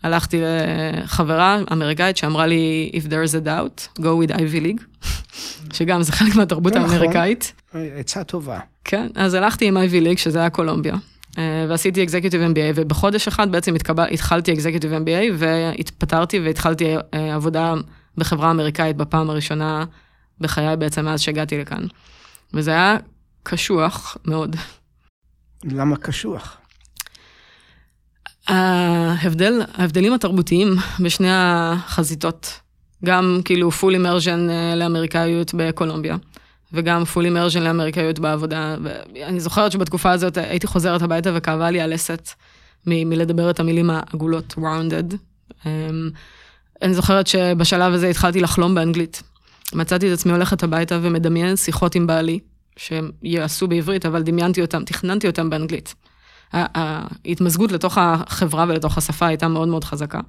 [0.03, 5.05] הלכתי לחברה אמריקאית שאמרה לי, If there is a doubt, go with Ivy League,
[5.75, 6.89] שגם זה חלק מהתרבות נכון.
[6.89, 7.53] האמריקאית.
[7.73, 8.59] עצה טובה.
[8.83, 10.99] כן, אז הלכתי עם Ivy League, שזה היה קולומביה, אה,
[11.37, 17.73] ועשיתי אקזקיוטיב MBA, ובחודש אחד בעצם התקבל, התחלתי אקזקיוטיב MBA, והתפטרתי והתחלתי אה, עבודה
[18.17, 19.85] בחברה אמריקאית בפעם הראשונה
[20.39, 21.83] בחיי בעצם מאז שהגעתי לכאן.
[22.53, 22.97] וזה היה
[23.43, 24.55] קשוח מאוד.
[25.63, 26.57] למה קשוח?
[28.47, 32.59] ההבדל, ההבדלים התרבותיים בשני החזיתות,
[33.05, 36.17] גם כאילו full immersion אה, לאמריקאיות בקולומביה,
[36.73, 38.75] וגם full immersion לאמריקאיות בעבודה.
[38.83, 42.29] ואני זוכרת שבתקופה הזאת הייתי חוזרת הביתה וכאבה לי הלסת
[42.87, 45.15] מ- מלדבר את המילים העגולות, rounded.
[45.65, 46.09] אמ,
[46.81, 49.23] אני זוכרת שבשלב הזה התחלתי לחלום באנגלית.
[49.73, 52.39] מצאתי את עצמי הולכת הביתה ומדמיינת שיחות עם בעלי,
[52.77, 55.95] שהם יעשו בעברית, אבל דמיינתי אותם, תכננתי אותם באנגלית.
[56.53, 60.19] ההתמזגות לתוך החברה ולתוך השפה הייתה מאוד מאוד חזקה.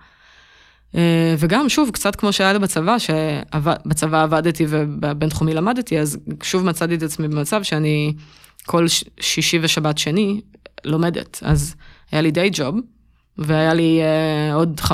[0.95, 6.95] אה, וגם, שוב, קצת כמו שהיה לי בצבא, שבצבא עבדתי ובבינתחומי למדתי, אז שוב מצאתי
[6.95, 8.15] את עצמי במצב שאני
[8.67, 8.87] כל
[9.21, 10.41] שישי ושבת שני
[10.85, 11.39] לומדת.
[11.43, 11.75] אז
[12.13, 12.77] היה לי די ג'וב,
[13.39, 14.93] והיה לי uh, עוד 15-20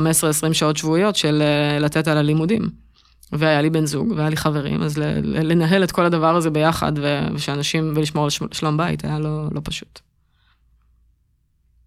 [0.53, 2.87] שעות שבועיות של uh, לתת על הלימודים.
[3.33, 6.93] והיה לי בן זוג, והיה לי חברים, אז לנהל את כל הדבר הזה ביחד,
[7.35, 10.01] ושאנשים, ולשמור על של- שלום בית, היה לא, לא פשוט.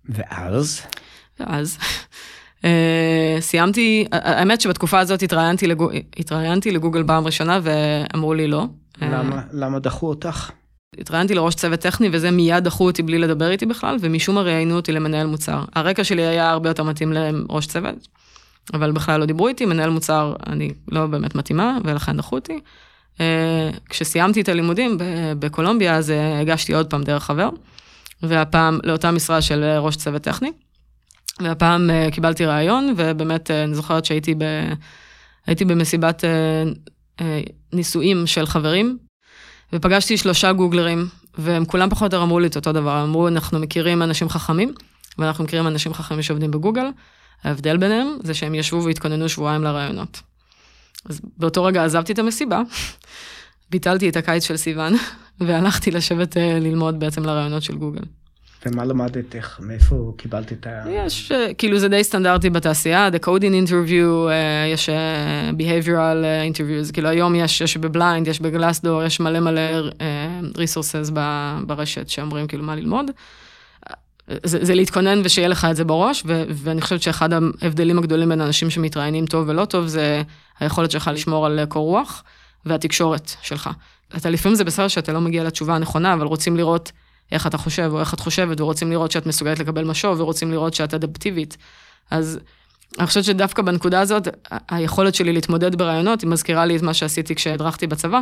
[0.10, 0.82] ואז?
[1.39, 1.78] ואז
[3.39, 8.65] סיימתי, האמת שבתקופה הזאת התראיינתי, לגו, התראיינתי לגוגל פעם ראשונה ואמרו לי לא.
[9.02, 10.52] אה, למה, למה דחו אותך?
[11.00, 14.76] התראיינתי לראש צוות טכני וזה מיד דחו אותי בלי לדבר איתי בכלל, ומשום מה ראיינו
[14.76, 15.63] אותי למנהל מוצר.
[15.76, 18.08] הרקע שלי היה הרבה יותר מתאים לראש צוות,
[18.74, 22.60] אבל בכלל לא דיברו איתי, מנהל מוצר אני לא באמת מתאימה, ולכן דחו אותי.
[23.22, 24.98] אה, כשסיימתי את הלימודים
[25.39, 27.50] בקולומביה, אז אה, הגשתי עוד פעם דרך חבר,
[28.24, 30.52] והפעם לאותה משרה של אה, ראש צוות טכני.
[31.41, 34.43] והפעם uh, קיבלתי ראיון, ובאמת uh, אני זוכרת שהייתי ב...
[35.47, 37.23] הייתי במסיבת uh,
[37.73, 38.97] נישואים של חברים,
[39.73, 43.60] ופגשתי שלושה גוגלרים, והם כולם פחות או יותר אמרו לי את אותו דבר, אמרו, אנחנו
[43.60, 44.73] מכירים אנשים חכמים,
[45.17, 46.86] ואנחנו מכירים אנשים חכמים שעובדים בגוגל,
[47.43, 50.21] ההבדל ביניהם זה שהם ישבו והתכוננו שבועיים לראיונות.
[51.06, 52.62] אז באותו רגע עזבתי את המסיבה,
[53.69, 54.93] ביטלתי את הקיץ של סיוון,
[55.41, 58.04] והלכתי לשבת אה, ללמוד בעצם לרעיונות של גוגל.
[58.65, 60.84] ומה למדת, איך, מאיפה קיבלת את ה...
[60.89, 66.93] יש, כאילו זה די סטנדרטי בתעשייה, The Coding Interview, אה, יש אה, Behavioral אה, Interviews,
[66.93, 69.62] כאילו היום יש, יש בבליינד, יש בגלסדור, יש מלא מלא
[71.13, 73.12] ב- ברשת שאומרים כאילו מה ללמוד.
[74.43, 78.41] זה, זה להתכונן ושיהיה לך את זה בראש, ו, ואני חושבת שאחד ההבדלים הגדולים בין
[78.41, 80.22] אנשים שמתראיינים טוב ולא טוב, זה
[80.60, 82.24] היכולת שלך לשמור על קור רוח
[82.65, 83.69] והתקשורת שלך.
[84.17, 86.91] אתה לפעמים זה בסדר שאתה לא מגיע לתשובה הנכונה, אבל רוצים לראות
[87.31, 90.73] איך אתה חושב או איך את חושבת, ורוצים לראות שאת מסוגלת לקבל משוב, ורוצים לראות
[90.73, 91.57] שאת אדפטיבית.
[92.11, 92.39] אז
[92.99, 94.27] אני חושבת שדווקא בנקודה הזאת,
[94.69, 98.19] היכולת שלי להתמודד ברעיונות, היא מזכירה לי את מה שעשיתי כשהדרכתי בצבא,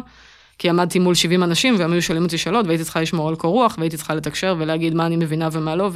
[0.57, 3.51] כי עמדתי מול 70 אנשים, והם היו שואלים אותי שאלות, והייתי צריכה לשמור על קור
[3.51, 5.91] רוח, והייתי צריכה לתקשר ולהגיד מה אני מבינה ומה לא,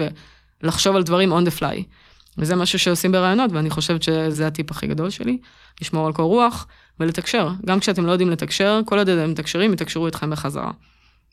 [0.64, 1.84] ולחשוב על דברים on the fly.
[2.38, 5.38] וזה משהו שעושים ברעיונות, ואני חושבת שזה הטיפ הכי גדול שלי,
[5.82, 6.68] לשמור על קור רוח
[7.00, 7.50] ולתקשר.
[7.66, 10.72] גם כשאתם לא יודעים לתקשר, כל עוד אתם מתקשרים, יתקשרו איתכם בחזרה.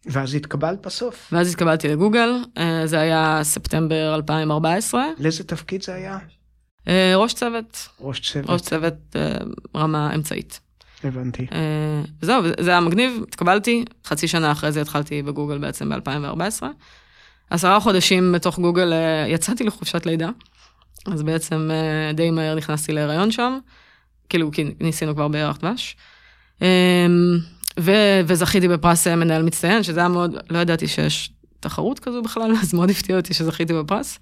[0.07, 1.29] ואז התקבלת בסוף?
[1.33, 6.19] ואז התקבלתי לגוגל, אה, זה היה ספטמבר 2014, לאיזה תפקיד זה היה?
[6.89, 8.51] אה, ראש צוות, ראש צוות.
[8.51, 9.35] ראש צוות אה,
[9.77, 10.61] רמה אמצעית.
[11.05, 11.47] הבנתי.
[12.23, 16.63] וזהו, זה היה מגניב, התקבלתי, חצי שנה אחרי זה התחלתי בגוגל בעצם ב-2014.
[17.51, 18.93] עשרה חודשים בתוך גוגל
[19.29, 20.31] יצאתי לחופשת לידה,
[21.07, 21.71] אז בעצם
[22.15, 23.59] די מהר נכנסתי להיריון שם,
[24.29, 25.97] כאילו כי ניסינו כבר בירח דבש.
[27.81, 32.53] ו- וזכיתי בפרס אה, מנהל מצטיין, שזה היה מאוד, לא ידעתי שיש תחרות כזו בכלל,
[32.63, 34.19] אז מאוד הפתיע אותי שזכיתי בפרס,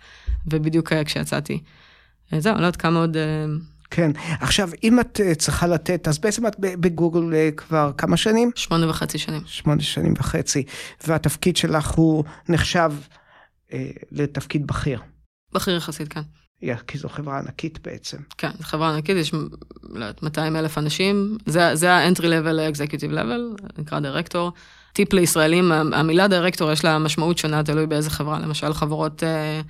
[0.46, 1.60] ובדיוק אה, כשיצאתי.
[2.32, 3.16] אה, זהו, לא יודעת כמה עוד...
[3.90, 4.10] כן.
[4.40, 8.50] עכשיו, אם את צריכה לתת, אז בעצם את בגוגל כבר כמה שנים?
[8.54, 9.42] שמונה וחצי שנים.
[9.46, 10.62] שמונה שנים וחצי,
[11.06, 12.92] והתפקיד שלך הוא נחשב
[13.72, 15.00] אה, לתפקיד בכיר.
[15.52, 16.20] בכיר יחסית, כן.
[16.86, 18.16] כי זו חברה ענקית בעצם.
[18.38, 19.40] כן, זו חברה ענקית, יש לא
[19.94, 24.52] יודעת, 200 אלף אנשים, זה, זה ה-entry level executive level, נקרא דירקטור.
[24.92, 29.60] טיפ לישראלים, המילה דירקטור יש לה משמעות שונה, תלוי באיזה חברה, למשל חברות אה,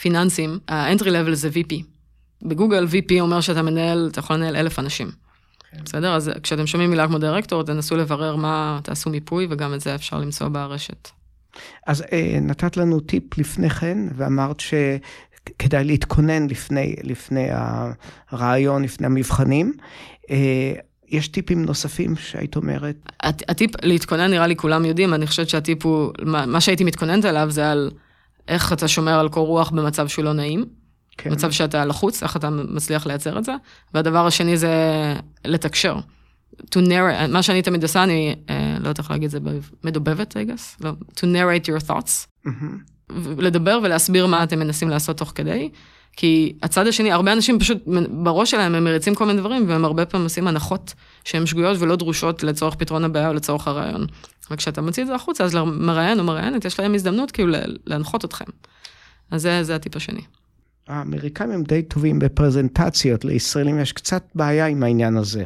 [0.00, 1.74] פיננסים, ה-entry level זה VP.
[2.42, 5.10] בגוגל VP אומר שאתה מנהל, אתה יכול לנהל אלף אנשים.
[5.70, 5.84] כן.
[5.84, 6.14] בסדר?
[6.14, 10.18] אז כשאתם שומעים מילה כמו דירקטור, תנסו לברר מה, תעשו מיפוי, וגם את זה אפשר
[10.18, 11.08] למצוא ברשת.
[11.86, 14.60] אז אה, נתת לנו טיפ לפני כן, ואמרת
[15.48, 17.48] שכדאי להתכונן לפני, לפני
[18.30, 19.72] הרעיון, לפני המבחנים.
[20.30, 20.72] אה,
[21.08, 22.96] יש טיפים נוספים שהיית אומרת?
[23.20, 27.24] הט- הטיפ להתכונן, נראה לי כולם יודעים, אני חושבת שהטיפ הוא, מה, מה שהייתי מתכוננת
[27.24, 27.90] עליו זה על
[28.48, 30.64] איך אתה שומר על קור רוח במצב שהוא לא נעים,
[31.18, 31.30] כן.
[31.30, 33.52] במצב שאתה לחוץ, איך אתה מצליח לייצר את זה,
[33.94, 34.72] והדבר השני זה
[35.44, 35.96] לתקשר.
[36.62, 39.38] To narrate, מה שאני תמיד עושה, אני אה, לא יודעת איך להגיד את זה,
[39.84, 42.26] מדובבת, I guess, לא, to narrate your thoughts.
[42.44, 42.78] מהמם.
[43.38, 45.70] לדבר ולהסביר מה אתם מנסים לעשות תוך כדי.
[46.16, 50.06] כי הצד השני, הרבה אנשים פשוט, בראש שלהם הם מריצים כל מיני דברים, והם הרבה
[50.06, 50.94] פעמים עושים הנחות
[51.24, 54.06] שהן שגויות ולא דרושות לצורך פתרון הבעיה או לצורך הרעיון.
[54.50, 57.52] וכשאתה מוציא את זה החוצה, אז למראיין או מראיינת, יש להם הזדמנות כאילו
[57.86, 58.44] להנחות אתכם.
[59.30, 60.20] אז זה, זה הטיפ השני.
[60.88, 65.44] האמריקאים הם די טובים בפרזנטציות, לישראלים יש קצת בעיה עם העניין הזה.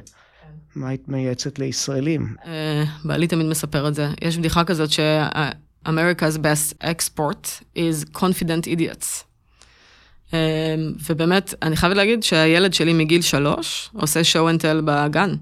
[0.75, 2.35] מה היית מייעצת לישראלים?
[2.46, 4.09] אה, בעלי תמיד מספר את זה.
[4.20, 4.90] יש בדיחה כזאת
[5.87, 9.25] ש-America's best export is confident idiots.
[10.35, 10.75] אה,
[11.09, 15.35] ובאמת, אני חייבת להגיד שהילד שלי מגיל שלוש עושה show and tell בגן.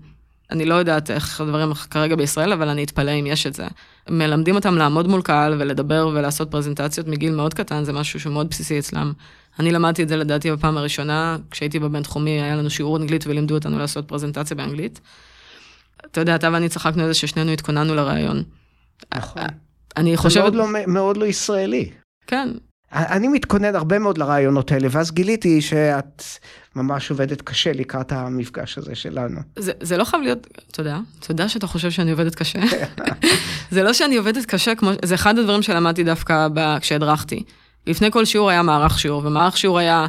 [0.50, 3.66] אני לא יודעת איך הדברים כרגע בישראל, אבל אני אתפלא אם יש את זה.
[4.08, 8.50] מלמדים אותם לעמוד מול קהל ולדבר ולעשות פרזנטציות מגיל מאוד קטן, זה משהו שהוא מאוד
[8.50, 9.12] בסיסי אצלם.
[9.58, 13.78] אני למדתי את זה לדעתי בפעם הראשונה, כשהייתי בבינתחומי היה לנו שיעור אנגלית ולימדו אותנו
[13.78, 15.00] לעשות פרזנטציה באנגלית.
[16.06, 18.42] אתה יודע, אתה ואני צחקנו על זה ששנינו התכוננו לראיון.
[19.14, 19.69] נכון.
[19.96, 21.90] אני חושבת, מאוד לא, מאוד לא ישראלי.
[22.26, 22.48] כן,
[22.92, 26.22] אני מתכונן הרבה מאוד לרעיונות האלה, ואז גיליתי שאת
[26.76, 29.40] ממש עובדת קשה לקראת המפגש הזה שלנו.
[29.58, 30.46] זה, זה לא חייב להיות,
[30.78, 32.58] יודע, תודה שאתה חושב שאני עובדת קשה.
[33.70, 37.42] זה לא שאני עובדת קשה, כמו, זה אחד הדברים שלמדתי דווקא ב, כשהדרכתי.
[37.86, 40.06] לפני כל שיעור היה מערך שיעור, ומערך שיעור היה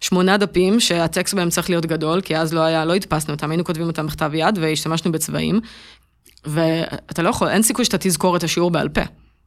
[0.00, 3.64] שמונה דפים שהטקסט בהם צריך להיות גדול, כי אז לא היה, לא הדפסנו אותם, היינו
[3.64, 5.60] כותבים אותם בכתב יד והשתמשנו בצבעים.
[6.48, 9.00] ואתה לא יכול, אין סיכוי שאתה תזכור את השיעור בעל פה,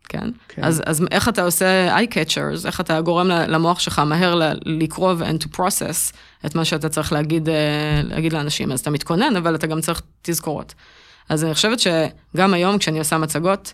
[0.10, 0.30] כן?
[0.48, 0.64] כן.
[0.64, 5.14] אז, אז איך אתה עושה eye catchers, איך אתה גורם למוח שלך מהר ל- לקרוא
[5.18, 7.56] ו-and to process את מה שאתה צריך להגיד, אה,
[8.04, 8.72] להגיד לאנשים.
[8.72, 10.74] אז אתה מתכונן, אבל אתה גם צריך תזכורות.
[11.30, 13.74] אז אני חושבת שגם היום כשאני עושה מצגות,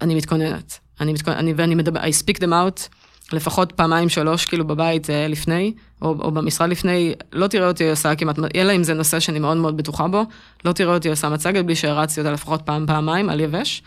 [0.00, 0.78] אני מתכוננת.
[1.00, 2.88] אני מתכוננת, אני, ואני מדבר, I speak them out.
[3.34, 8.14] לפחות פעמיים שלוש כאילו בבית אה, לפני, או, או במשרד לפני, לא תראה אותי עושה
[8.14, 10.22] כמעט, אלא אם זה נושא שאני מאוד מאוד בטוחה בו,
[10.64, 13.82] לא תראה אותי עושה מצגת בלי שהרצתי אותה לפחות פעם, פעמיים על יבש.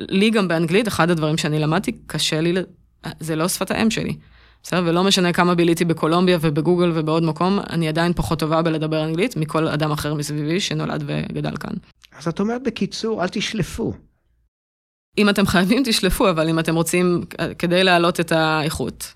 [0.00, 2.54] לי גם באנגלית, אחד הדברים שאני למדתי, קשה לי,
[3.20, 4.16] זה לא שפת האם שלי.
[4.62, 4.82] בסדר?
[4.86, 9.68] ולא משנה כמה ביליתי בקולומביה ובגוגל ובעוד מקום, אני עדיין פחות טובה בלדבר אנגלית מכל
[9.68, 11.72] אדם אחר מסביבי שנולד וגדל כאן.
[12.18, 13.92] אז את אומרת בקיצור, אל תשלפו.
[15.18, 17.24] אם אתם חייבים, תשלפו, אבל אם אתם רוצים,
[17.58, 19.14] כדי להעלות את האיכות,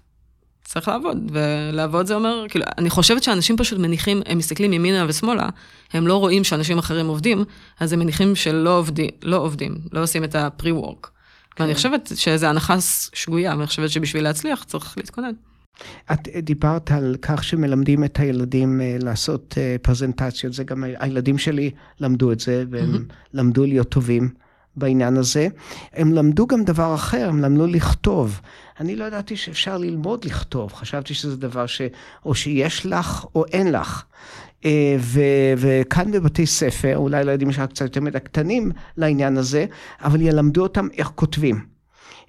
[0.64, 5.48] צריך לעבוד, ולעבוד זה אומר, כאילו, אני חושבת שאנשים פשוט מניחים, הם מסתכלים ימינה ושמאלה,
[5.92, 7.44] הם לא רואים שאנשים אחרים עובדים,
[7.80, 11.08] אז הם מניחים שלא עובדים, לא עובדים, לא עושים את ה-pre-work.
[11.56, 11.62] כן.
[11.62, 12.76] ואני חושבת שזו הנחה
[13.12, 15.32] שגויה, ואני חושבת שבשביל להצליח צריך להתכונן.
[16.12, 21.70] את דיברת על כך שמלמדים את הילדים אה, לעשות אה, פרזנטציות, זה גם הילדים שלי
[22.00, 23.14] למדו את זה, והם mm-hmm.
[23.34, 24.43] למדו להיות טובים.
[24.76, 25.48] בעניין הזה.
[25.92, 28.40] הם למדו גם דבר אחר, הם למדו לכתוב.
[28.80, 31.82] אני לא ידעתי שאפשר ללמוד לכתוב, חשבתי שזה דבר ש...
[32.24, 34.04] או שיש לך או אין לך.
[34.64, 35.20] אה, ו...
[35.56, 39.66] וכאן בבתי ספר, אולי לילדים שלך קצת יותר מדי קטנים לעניין הזה,
[40.00, 41.74] אבל ילמדו אותם איך כותבים.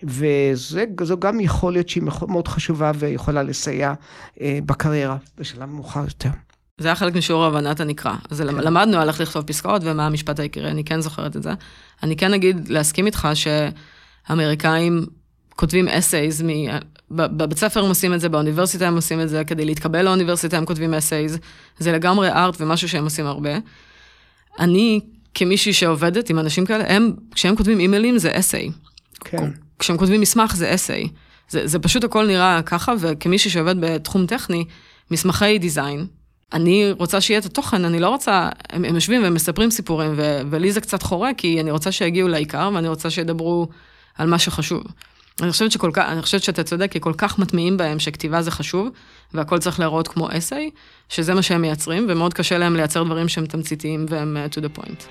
[0.03, 3.93] וזו גם יכולת שהיא מאוד חשובה ויכולה לסייע
[4.41, 6.29] אה, בקריירה בשלב מאוחר יותר.
[6.77, 8.13] זה היה חלק משיעור הבנת הנקרא.
[8.29, 8.47] אז כן.
[8.47, 11.51] למדנו על איך לכתוב פסקאות ומה המשפט העיקרי, אני כן זוכרת את זה.
[12.03, 15.05] אני כן אגיד, להסכים איתך שאמריקאים
[15.55, 16.47] כותבים אסייז, מ...
[17.11, 20.65] בבית ספר הם עושים את זה, באוניברסיטה הם עושים את זה, כדי להתקבל לאוניברסיטה הם
[20.65, 21.37] כותבים אסייז,
[21.79, 23.57] זה לגמרי ארט ומשהו שהם עושים הרבה.
[24.59, 24.99] אני,
[25.33, 28.71] כמישהי שעובדת עם אנשים כאלה, הם, כשהם כותבים אימיילים זה אסיי.
[29.19, 29.51] כן.
[29.79, 31.07] כשהם כותבים מסמך זה אסיי.
[31.49, 34.65] זה, זה פשוט הכל נראה ככה, וכמישהי שעובד בתחום טכני,
[35.11, 36.07] מסמכי דיזיין,
[36.53, 40.41] אני רוצה שיהיה את התוכן, אני לא רוצה, הם, הם יושבים והם מספרים סיפורים, ו,
[40.49, 43.67] ולי זה קצת חורה, כי אני רוצה שיגיעו לעיקר, ואני רוצה שידברו
[44.17, 44.83] על מה שחשוב.
[45.41, 48.51] אני חושבת שכל כך, אני חושבת שאתה צודק, כי כל כך מטמיעים בהם שכתיבה זה
[48.51, 48.89] חשוב,
[49.33, 50.69] והכל צריך להראות כמו אסיי,
[51.09, 54.79] שזה מה שהם מייצרים, ומאוד קשה להם לייצר דברים שהם תמציתיים והם uh, to the
[54.79, 55.05] point.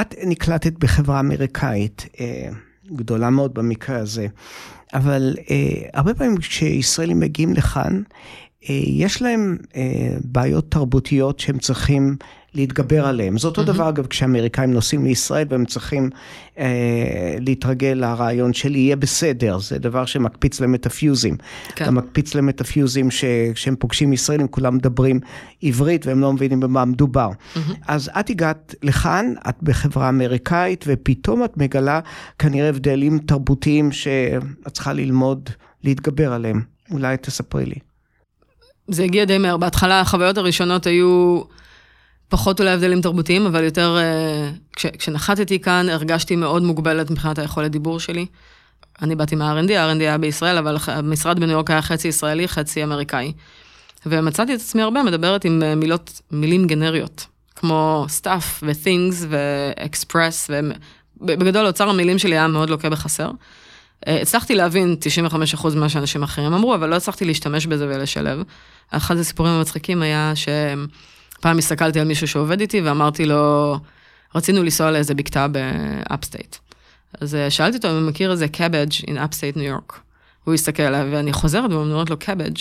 [0.00, 2.48] את נקלטת בחברה אמריקאית, אה,
[2.92, 4.26] גדולה מאוד במקרה הזה,
[4.94, 8.02] אבל אה, הרבה פעמים כשישראלים מגיעים לכאן,
[8.70, 9.56] אה, יש להם
[10.24, 12.16] בעיות תרבותיות שהם צריכים
[12.54, 13.38] להתגבר עליהם.
[13.38, 13.64] זה אותו mm-hmm.
[13.64, 16.10] דבר אגב כשאמריקאים נוסעים לישראל והם צריכים
[16.58, 21.36] אה, להתרגל לרעיון של יהיה בסדר, זה דבר שמקפיץ להם את הפיוזים.
[21.74, 21.86] כן.
[21.86, 25.20] גם מקפיץ להם את הפיוזים שכשהם פוגשים ישראלים כולם מדברים
[25.62, 27.30] עברית והם לא מבינים במה מדובר.
[27.30, 27.58] Mm-hmm.
[27.88, 32.00] אז את הגעת לכאן, את בחברה אמריקאית ופתאום את מגלה
[32.38, 35.50] כנראה הבדלים תרבותיים שאת צריכה ללמוד
[35.84, 36.62] להתגבר עליהם.
[36.90, 37.76] אולי תספרי לי.
[38.88, 39.56] זה הגיע די מהר.
[39.56, 41.40] בהתחלה החוויות הראשונות היו...
[42.34, 47.70] פחות אולי הבדלים תרבותיים, אבל יותר, אה, כש, כשנחתתי כאן, הרגשתי מאוד מוגבלת מבחינת היכולת
[47.70, 48.26] דיבור שלי.
[49.02, 53.32] אני באתי מה-R&D, ה-R&D היה בישראל, אבל המשרד בניו יורק היה חצי ישראלי, חצי אמריקאי.
[54.06, 60.52] ומצאתי את עצמי הרבה מדברת עם אה, מילות, מילים גנריות, כמו stuff ו-things ו-express,
[61.20, 63.30] ובגדול אוצר המילים שלי היה מאוד לוקה בחסר.
[64.06, 64.96] אה, הצלחתי להבין
[65.54, 68.42] 95% ממה שאנשים אחרים אמרו, אבל לא הצלחתי להשתמש בזה ולשלב.
[68.90, 70.48] אחד הסיפורים המצחיקים היה ש...
[71.44, 73.76] פעם הסתכלתי על מישהו שעובד איתי ואמרתי לו,
[74.34, 76.56] רצינו לנסוע לאיזה בקתה ב-upstate.
[77.20, 80.00] אז אה, שאלתי אותו אם הוא מכיר איזה cabbage in upstate ניו יורק.
[80.44, 82.56] הוא הסתכל עליי ואני חוזרת ואני אומרת לו cabbage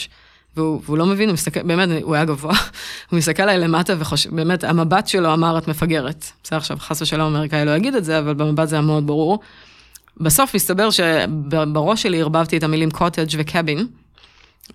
[0.57, 2.53] והוא, והוא לא מבין, הוא מסתכל, באמת, הוא היה גבוה,
[3.09, 6.25] הוא מסתכל עליי למטה וחושב, באמת, המבט שלו אמר, את מפגרת.
[6.43, 9.39] בסדר, עכשיו, חס ושלום אמריקאי לא יגיד את זה, אבל במבט זה היה מאוד ברור.
[10.17, 13.87] בסוף הסתבר שבראש שלי ערבבתי את המילים קוטג' וקאבין,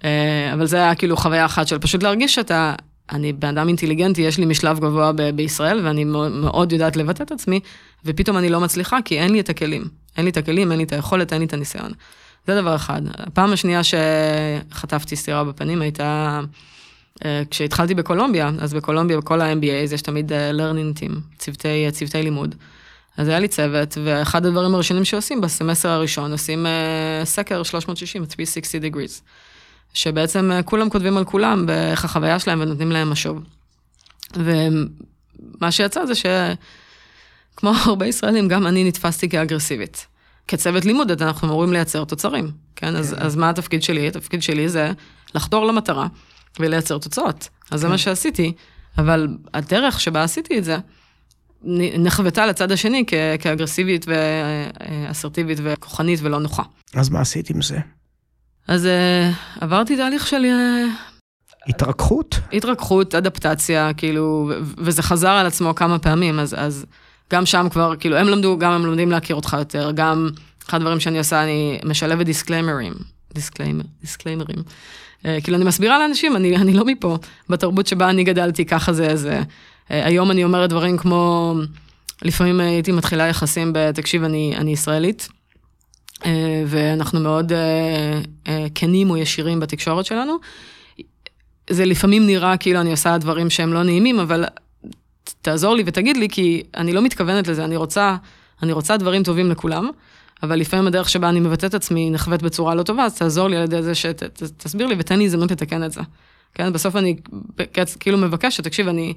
[0.05, 2.75] אה, אבל זה היה כאילו חוויה אחת של פשוט להרגיש שאתה
[3.13, 7.33] אני בן אדם אינטליגנטי, יש לי משלב גבוה ב- בישראל, ואני מאוד יודעת לבטא את
[7.33, 7.61] עצמי,
[8.05, 9.85] ופתאום אני לא מצליחה, כי אין לי את הכלים.
[10.17, 11.93] אין לי את הכלים, אין לי את היכולת, אין לי את הניסיון.
[12.47, 13.03] זה דבר אחד.
[13.15, 16.41] הפעם השנייה שחטפתי סטירה בפנים הייתה
[17.25, 22.55] אה, כשהתחלתי בקולומביה, אז בקולומביה, בכל ה-MBA, יש תמיד אה, learning team, צוותי, צוותי לימוד.
[23.17, 26.67] אז היה לי צוות, ואחד הדברים הראשונים שעושים בסמסטר הראשון, עושים
[27.25, 29.21] סקר 360, 360 degrees.
[29.95, 33.43] שבעצם אה, כולם כותבים על כולם באיך החוויה שלהם ונותנים להם משוב.
[34.37, 40.07] ומה שיצא זה שכמו הרבה ישראלים, גם אני נתפסתי כאגרסיבית.
[40.49, 42.97] כצוות לימוד אנחנו אמורים לייצר תוצרים, כן?
[42.97, 43.23] אז, כן.
[43.23, 44.09] אז מה התפקיד שלי?
[44.09, 44.93] התפקיד שלי זה
[45.35, 46.07] לחתור למטרה
[46.61, 47.49] ולייצר תוצאות.
[47.71, 47.99] אז זה מה כן.
[47.99, 48.53] שעשיתי,
[48.99, 50.77] אבל הדרך שבה עשיתי את זה,
[51.99, 53.05] נחוותה לצד השני
[53.41, 56.63] כאגרסיבית ואסרטיבית וכוחנית ולא נוחה.
[56.95, 57.79] אז מה עשית עם זה?
[58.69, 60.45] אז uh, עברתי תהליך של...
[60.45, 62.39] Uh, התרככות?
[62.53, 66.87] התרככות, אדפטציה, כאילו, וזה חזר על עצמו כמה פעמים, אז, אז
[67.33, 70.29] גם שם כבר, כאילו, הם למדו, גם הם לומדים להכיר אותך יותר, גם
[70.69, 72.93] אחד הדברים שאני עושה, אני משלבת disclaimer ים,
[73.35, 74.59] disclaimer, disclaimer ים.
[74.59, 79.17] אה, כאילו, אני מסבירה לאנשים, אני, אני לא מפה, בתרבות שבה אני גדלתי, ככה זה,
[79.17, 79.41] זה.
[79.41, 79.45] אה,
[79.89, 81.55] היום אני אומרת דברים כמו,
[82.23, 85.38] לפעמים הייתי מתחילה יחסים בתקשיב, אני, אני ישראלית, אה,
[86.67, 90.37] ואנחנו מאוד אה, אה, כנים או ישירים בתקשורת שלנו.
[91.71, 94.45] זה לפעמים נראה כאילו אני עושה דברים שהם לא נעימים, אבל
[95.43, 98.17] תעזור לי ותגיד לי, כי אני לא מתכוונת לזה, אני רוצה,
[98.63, 99.91] אני רוצה דברים טובים לכולם,
[100.43, 103.57] אבל לפעמים הדרך שבה אני מבטא את עצמי נחווית בצורה לא טובה, אז תעזור לי
[103.57, 106.01] על ידי זה שתסביר לי ותן לי הזדמנות לתקן את זה.
[106.55, 107.17] כן, בסוף אני
[108.01, 109.15] כאילו מבקשת, תקשיב, אני,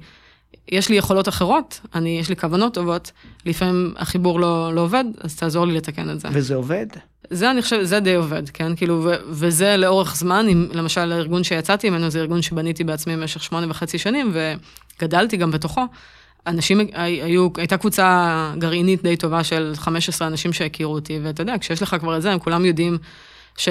[0.68, 3.12] יש לי יכולות אחרות, אני, יש לי כוונות טובות,
[3.46, 6.28] לפעמים החיבור לא, לא עובד, אז תעזור לי לתקן את זה.
[6.32, 6.86] וזה עובד?
[7.30, 8.76] זה אני חושבת, זה די עובד, כן?
[8.76, 13.42] כאילו, ו- וזה לאורך זמן, אם, למשל הארגון שיצאתי ממנו, זה ארגון שבניתי בעצמי במשך
[13.42, 14.32] שמונה וחצי שנים,
[14.98, 15.82] וגדלתי גם בתוכו.
[16.46, 21.82] אנשים היו, הייתה קבוצה גרעינית די טובה של 15 אנשים שהכירו אותי, ואתה יודע, כשיש
[21.82, 22.98] לך כבר את זה, הם כולם יודעים
[23.56, 23.68] ש,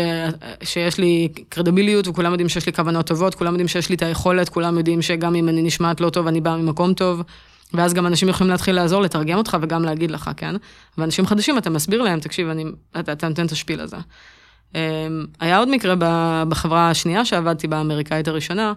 [0.63, 4.49] שיש לי קרדיביליות, וכולם יודעים שיש לי כוונות טובות, כולם יודעים שיש לי את היכולת,
[4.49, 7.21] כולם יודעים שגם אם אני נשמעת לא טוב, אני באה ממקום טוב.
[7.73, 10.55] ואז גם אנשים יכולים להתחיל לעזור, לתרגם אותך וגם להגיד לך, כן?
[10.97, 12.65] ואנשים חדשים, אתה מסביר להם, תקשיב, אני,
[12.99, 13.97] אתה, אתה נותן את השפיל הזה.
[14.75, 14.79] אמ,
[15.39, 15.95] היה עוד מקרה
[16.49, 18.73] בחברה השנייה שעבדתי בה, האמריקאית הראשונה,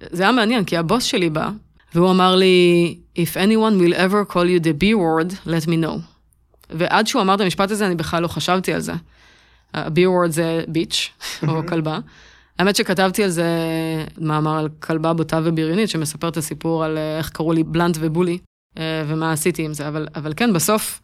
[0.00, 1.48] זה היה מעניין, כי הבוס שלי בא,
[1.94, 5.98] והוא אמר לי, If anyone will ever call you the B word, let me know.
[6.70, 8.92] ועד שהוא אמר את המשפט הזה, אני בכלל לא חשבתי על זה.
[9.74, 11.10] ה-B word זה ביץ',
[11.48, 11.98] או כלבה.
[12.58, 13.46] האמת שכתבתי על זה
[14.18, 18.38] מאמר על כלבה בוטה ובריונית, שמספר את הסיפור על אה, איך קראו לי בלנט ובולי,
[18.78, 21.00] אה, ומה עשיתי עם זה, אבל, אבל כן, בסוף,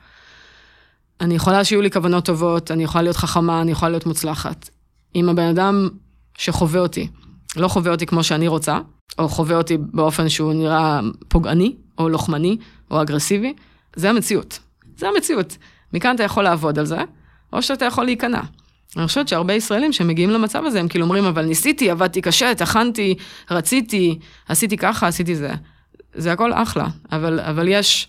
[1.20, 4.70] אני יכולה שיהיו לי כוונות טובות, אני יכולה להיות חכמה, אני יכולה להיות מוצלחת.
[5.14, 5.88] אם הבן אדם
[6.38, 7.08] שחווה אותי,
[7.56, 8.78] לא חווה אותי כמו שאני רוצה,
[9.18, 12.56] או חווה אותי באופן שהוא נראה פוגעני, או לוחמני,
[12.90, 13.54] או אגרסיבי,
[13.96, 14.58] זה המציאות.
[14.96, 15.56] זה המציאות.
[15.92, 16.98] מכאן אתה יכול לעבוד על זה,
[17.52, 18.40] או שאתה יכול להיכנע.
[18.96, 23.14] אני חושבת שהרבה ישראלים שמגיעים למצב הזה, הם כאילו אומרים, אבל ניסיתי, עבדתי קשה, טחנתי,
[23.50, 25.50] רציתי, עשיתי ככה, עשיתי זה.
[26.14, 28.08] זה הכל אחלה, אבל, אבל יש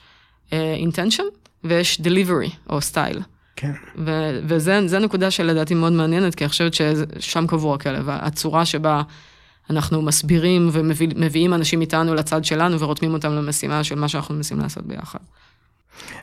[0.49, 0.53] uh,
[0.89, 1.23] intention
[1.63, 3.21] ויש delivery או style.
[3.55, 3.71] כן.
[4.05, 9.01] ו- וזה נקודה שלדעתי מאוד מעניינת, כי אני חושבת ששם קבור הכלב, הצורה שבה
[9.69, 14.85] אנחנו מסבירים ומביאים אנשים איתנו לצד שלנו ורותמים אותם למשימה של מה שאנחנו מנסים לעשות
[14.85, 15.19] ביחד.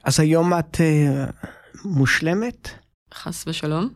[0.05, 1.33] אז היום את uh,
[1.85, 2.84] מושלמת?
[3.15, 3.89] חס ושלום.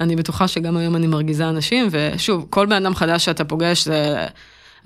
[0.00, 4.26] אני בטוחה שגם היום אני מרגיזה אנשים, ושוב, כל בן אדם חדש שאתה פוגש, זה...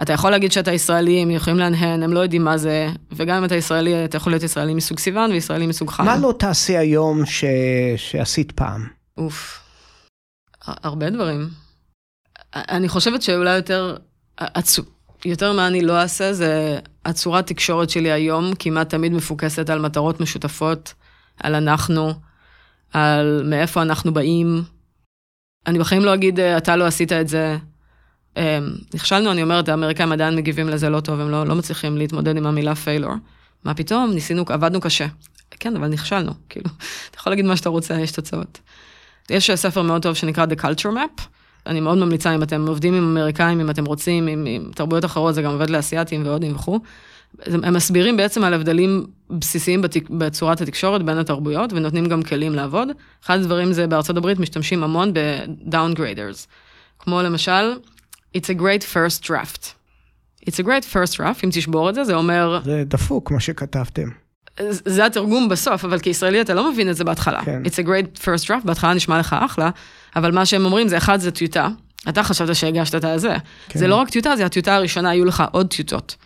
[0.03, 3.45] אתה יכול להגיד שאתה ישראלי, הם יכולים להנהן, הם לא יודעים מה זה, וגם אם
[3.45, 6.09] אתה ישראלי, אתה יכול להיות ישראלי מסוג סיוון וישראלי מסוג חיים.
[6.09, 7.45] מה לא תעשי היום ש...
[7.97, 8.87] שעשית פעם?
[9.16, 9.61] אוף,
[10.66, 11.49] הרבה דברים.
[12.55, 13.97] אני חושבת שאולי יותר.
[15.25, 20.21] יותר מה אני לא אעשה, זה הצורת תקשורת שלי היום כמעט תמיד מפוקסת על מטרות
[20.21, 20.95] משותפות,
[21.40, 22.12] על אנחנו.
[22.92, 24.62] על מאיפה אנחנו באים.
[25.66, 27.57] אני בחיים לא אגיד, אה, אתה לא עשית את זה.
[28.37, 28.59] אה,
[28.94, 32.46] נכשלנו, אני אומרת, האמריקאים עדיין מגיבים לזה לא טוב, הם לא, לא מצליחים להתמודד עם
[32.46, 33.12] המילה פיילור.
[33.64, 35.07] מה פתאום, ניסינו, עבדנו קשה.
[35.51, 36.70] כן, אבל נכשלנו, כאילו,
[37.11, 38.61] אתה יכול להגיד מה שאתה רוצה, יש תוצאות.
[39.31, 41.22] יש ספר מאוד טוב שנקרא The Culture Map.
[41.66, 45.35] אני מאוד ממליצה אם אתם עובדים עם אמריקאים, אם אתם רוצים, עם, עם תרבויות אחרות,
[45.35, 46.81] זה גם עובד לאסייתים והודים וכו'.
[47.44, 50.11] הם מסבירים בעצם על הבדלים בסיסיים בתק...
[50.11, 52.88] בצורת התקשורת בין התרבויות, ונותנים גם כלים לעבוד.
[53.25, 56.46] אחד הדברים זה בארצות הברית משתמשים המון ב-downgraders.
[56.99, 57.72] כמו למשל,
[58.37, 59.75] It's a great first draft.
[60.46, 62.61] It's a great first draft, אם תשבור את זה, זה אומר...
[62.64, 64.09] זה דפוק מה שכתבתם.
[64.70, 67.44] זה התרגום בסוף, אבל כישראלי אתה לא מבין את זה בהתחלה.
[67.44, 67.62] כן.
[67.64, 69.70] It's a great first draft, בהתחלה נשמע לך אחלה,
[70.16, 71.68] אבל מה שהם אומרים זה, אחד, זה טיוטה.
[72.09, 73.37] אתה חשבת שהגשת את הזה.
[73.68, 73.79] כן.
[73.79, 76.16] זה לא רק טיוטה, זה הטיוטה הראשונה, היו לך עוד טיוטות.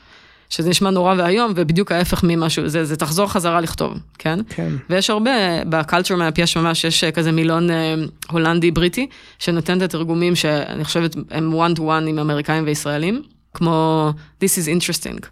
[0.51, 4.39] שזה נשמע נורא ואיום, ובדיוק ההפך ממשהו, זה, זה תחזור חזרה לכתוב, כן?
[4.49, 4.73] כן.
[4.91, 5.31] ויש הרבה,
[5.69, 7.95] בקלצ'ר מאפ יש ממש, יש אה, כזה מילון אה,
[8.31, 9.07] הולנדי-בריטי,
[9.39, 13.23] שנותן את התרגומים שאני חושבת הם one to one עם אמריקאים וישראלים,
[13.55, 14.11] כמו
[14.45, 15.27] This is interesting.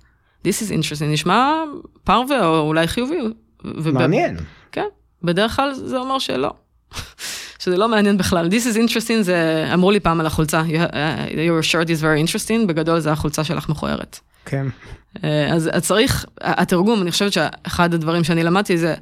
[0.45, 1.55] This is interesting, נשמע
[2.05, 3.19] פרווה או אולי חיובי.
[3.93, 4.37] מעניין.
[4.73, 4.87] כן,
[5.23, 6.51] בדרך כלל זה אומר שלא.
[7.59, 8.49] שזה לא מעניין בכלל.
[8.49, 10.63] This is interesting זה, אמרו לי פעם על החולצה,
[11.31, 14.21] your shirt is very interesting, בגדול זה החולצה שלך מכוערת.
[14.45, 14.67] כן.
[15.25, 18.95] אה, אז צריך, התרגום, אני חושבת שאחד הדברים שאני למדתי זה,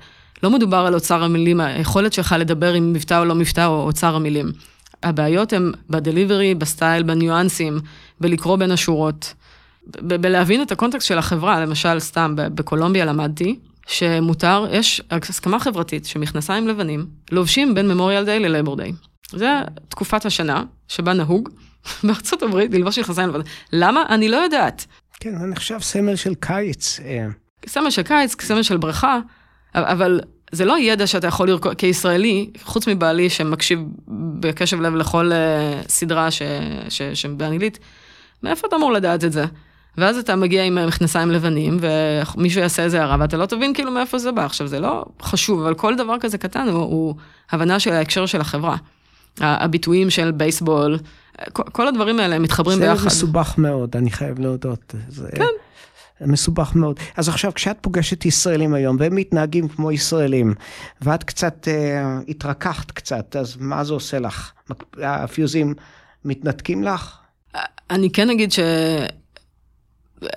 [0.43, 4.15] לא מדובר על אוצר המילים, היכולת שלך לדבר עם מבטא או לא מבטא או אוצר
[4.17, 4.53] המילים.
[5.03, 7.79] הבעיות הן ב-delivery, ב-style, בניואנסים,
[8.21, 9.35] בלקרוא בין השורות,
[9.87, 17.07] בלהבין את ה-context של החברה, למשל, סתם, בקולומביה למדתי, שמותר, יש הסכמה חברתית שמכנסיים לבנים
[17.33, 18.93] לובשים בין Memorial Day ל-Labor Day.
[19.31, 21.49] זה תקופת השנה שבה נהוג
[22.05, 23.47] בארצות הברית ללבוש מכנסיים לבנים.
[23.73, 24.03] למה?
[24.09, 24.87] אני לא יודעת.
[25.27, 27.01] כן, זה נחשב סמל של קיץ.
[27.05, 27.27] אה.
[27.67, 29.19] סמל של קיץ, סמל של ברכה,
[29.75, 30.21] אבל
[30.53, 33.81] זה לא ידע שאתה יכול לרקוד, כישראלי, חוץ מבעלי שמקשיב
[34.41, 36.43] בקשב לב לכל uh, סדרה ש,
[36.89, 37.79] ש, שבאנגלית,
[38.43, 39.45] מאיפה אתה אמור לדעת את זה?
[39.99, 44.19] ואז אתה מגיע עם מכנסיים לבנים, ומישהו יעשה איזה הערה, ואתה לא תבין כאילו מאיפה
[44.19, 44.45] זה בא.
[44.45, 47.15] עכשיו, זה לא חשוב, אבל כל דבר כזה קטן הוא, הוא
[47.51, 48.77] הבנה של ההקשר של החברה.
[49.41, 50.99] הביטויים של בייסבול,
[51.53, 53.01] כל, הדברים האלה מתחברים ביחד.
[53.01, 54.95] זה מסובך מאוד, אני חייב להודות.
[55.09, 55.29] זה...
[55.37, 55.45] כן.
[56.21, 57.01] מסובך מאוד.
[57.17, 60.55] אז עכשיו, כשאת פוגשת ישראלים היום, והם מתנהגים כמו ישראלים,
[61.01, 64.53] ואת קצת אה, התרככת קצת, אז מה זה עושה לך?
[65.03, 65.75] הפיוזים
[66.25, 67.19] מתנתקים לך?
[67.91, 68.59] אני כן אגיד ש...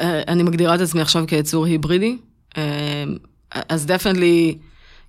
[0.01, 2.17] אני מגדירה את עצמי עכשיו כיצור היברידי,
[2.57, 3.03] אה,
[3.69, 4.57] אז definitely,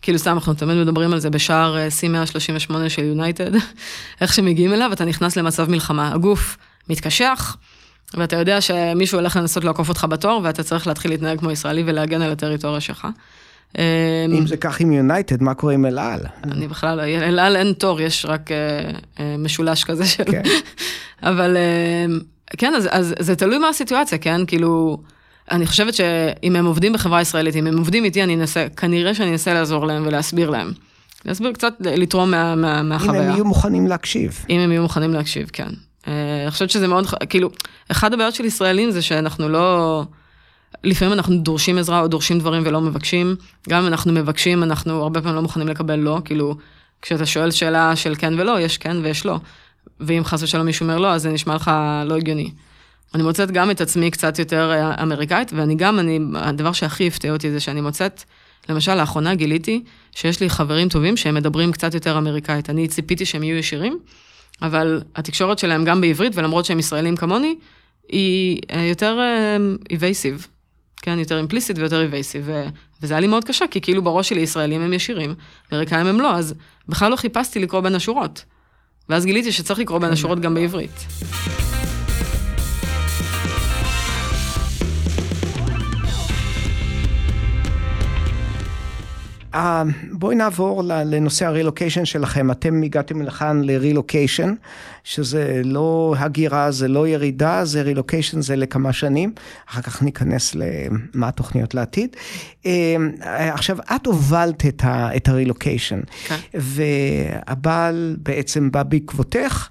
[0.03, 3.51] כאילו סתם אנחנו תמיד מדברים על זה בשער אה, C138 של יונייטד,
[4.21, 6.57] איך שמגיעים אליו, אתה נכנס למצב מלחמה, הגוף
[6.89, 7.57] מתקשח,
[8.15, 12.23] ואתה יודע שמישהו הולך לנסות לעקוף אותך בתור, ואתה צריך להתחיל להתנהג כמו ישראלי ולהגן
[12.23, 13.07] על הטריטוריה שלך.
[13.79, 16.21] אם זה כך עם יונייטד, מה קורה עם אל על?
[16.45, 18.51] אני בכלל, לא, אל על אין תור, יש רק
[19.39, 20.25] משולש כזה של...
[20.25, 20.43] כן.
[21.23, 21.57] אבל
[22.57, 24.47] כן, אז, אז זה תלוי מה הסיטואציה, כן?
[24.47, 24.99] כאילו,
[25.51, 29.31] אני חושבת שאם הם עובדים בחברה ישראלית, אם הם עובדים איתי, אני אנסה, כנראה שאני
[29.31, 30.73] אנסה לעזור להם ולהסביר להם.
[31.25, 33.23] להסביר קצת, לתרום מה, מה, מהחוויה.
[33.23, 34.45] אם הם יהיו מוכנים להקשיב.
[34.51, 35.69] אם הם יהיו מוכנים להקשיב, כן.
[36.07, 37.51] אני חושבת שזה מאוד, כאילו,
[37.91, 40.05] אחד הבעיות של ישראלים זה שאנחנו לא...
[40.85, 43.37] לפעמים אנחנו דורשים עזרה או דורשים דברים ולא מבקשים.
[43.69, 46.57] גם אם אנחנו מבקשים, אנחנו הרבה פעמים לא מוכנים לקבל לא, כאילו,
[47.03, 49.39] כשאתה שואל שאלה של כן ולא, יש כן ויש לא.
[50.01, 51.71] ואם חס ושלום מישהו אומר לא, אז זה נשמע לך
[52.07, 52.51] לא הגיוני.
[53.15, 57.33] אני מוצאת גם את עצמי קצת יותר אה, אמריקאית, ואני גם, אני, הדבר שהכי הפתיע
[57.33, 58.23] אותי זה שאני מוצאת,
[58.69, 59.83] למשל, לאחרונה גיליתי
[60.13, 62.71] שיש לי חברים טובים שהם מדברים קצת יותר אמריקאית.
[62.71, 63.99] אני ציפיתי שהם יהיו ישירים,
[64.63, 67.55] אבל התקשורת שלהם גם בעברית, ולמרות שהם ישראלים כמוני,
[68.09, 69.19] היא אה, יותר
[69.91, 70.47] איבייסיב.
[71.03, 72.49] כן, יותר אימפליסטית ויותר איבייסיב,
[73.03, 75.35] וזה היה לי מאוד קשה, כי כאילו בראש שלי ישראלים הם ישירים,
[75.73, 76.55] אמריקאים הם לא, אז
[76.89, 78.45] בכלל לא חיפשתי לקרוא בין השורות.
[79.09, 81.07] ואז גיליתי שצריך לקרוא בין השורות גם בעברית.
[90.13, 92.51] בואי נעבור לנושא הרילוקיישן שלכם.
[92.51, 94.55] אתם הגעתם לכאן לרילוקיישן,
[95.05, 99.33] שזה לא הגירה, זה לא ירידה, זה רילוקיישן, זה לכמה שנים.
[99.69, 102.17] אחר כך ניכנס למה התוכניות לעתיד.
[102.63, 102.67] Uh,
[103.25, 106.37] עכשיו, את הובלת את, ה, את הרילוקיישן, כן.
[106.55, 109.69] והבעל בעצם בא בעקבותך,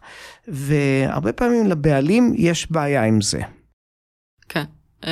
[0.48, 3.42] והרבה פעמים לבעלים יש בעיה עם זה.
[4.50, 4.64] כן.
[5.04, 5.08] Um...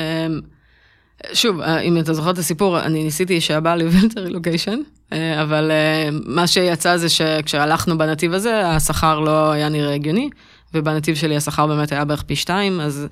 [1.32, 4.78] שוב, אה, אם אתה זוכר את הסיפור, אני ניסיתי שהבעל יוביל את הרילוקיישן,
[5.12, 10.30] אה, אבל אה, מה שיצא זה שכשהלכנו בנתיב הזה, השכר לא היה נראה הגיוני,
[10.74, 13.06] ובנתיב שלי השכר באמת היה בערך פי שתיים, אז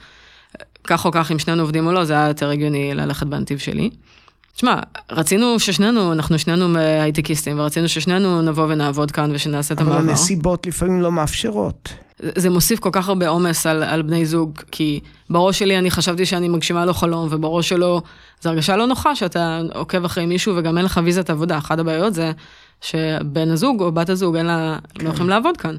[0.85, 3.91] כך או כך, אם שנינו עובדים או לא, זה היה יותר הגיוני ללכת בנתיב שלי.
[4.57, 4.79] תשמע,
[5.11, 9.99] רצינו ששנינו, אנחנו שנינו הייטקיסטים, ורצינו ששנינו נבוא ונעבוד כאן ושנעשה את המעבר.
[9.99, 11.89] אבל הנסיבות לפעמים לא מאפשרות.
[12.19, 15.01] זה מוסיף כל כך הרבה עומס על, על בני זוג, כי
[15.31, 18.03] בראש שלי אני חשבתי שאני מגשימה לו חלום, ובראש שלו
[18.41, 21.59] זו הרגשה לא נוחה שאתה עוקב אחרי מישהו וגם אין לך ויזת עבודה.
[21.59, 22.33] אחת הבעיות זה
[22.81, 25.05] שבן הזוג או בת הזוג אין לה, כן.
[25.05, 25.77] לא יכולים לעבוד כאן.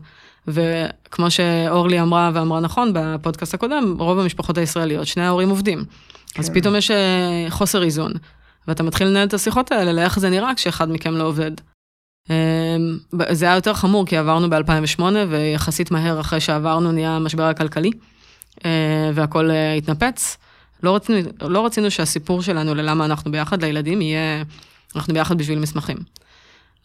[0.48, 5.84] וכמו שאורלי אמרה ואמרה נכון בפודקאסט הקודם, רוב המשפחות הישראליות, שני ההורים עובדים.
[6.34, 6.42] כן.
[6.42, 8.12] אז פתאום יש אה, חוסר איזון,
[8.68, 11.52] ואתה מתחיל לנהל את השיחות האלה לאיך זה נראה כשאחד מכם לא עובד.
[12.30, 12.98] אמ,
[13.32, 17.92] זה היה יותר חמור כי עברנו ב-2008 ויחסית מהר אחרי שעברנו נהיה המשבר הכלכלי
[18.66, 20.38] אה, והכל אה, התנפץ.
[20.84, 24.44] לא רצינו, לא רצינו שהסיפור שלנו ללמה אנחנו ביחד לילדים יהיה,
[24.96, 25.98] אנחנו ביחד בשביל מסמכים.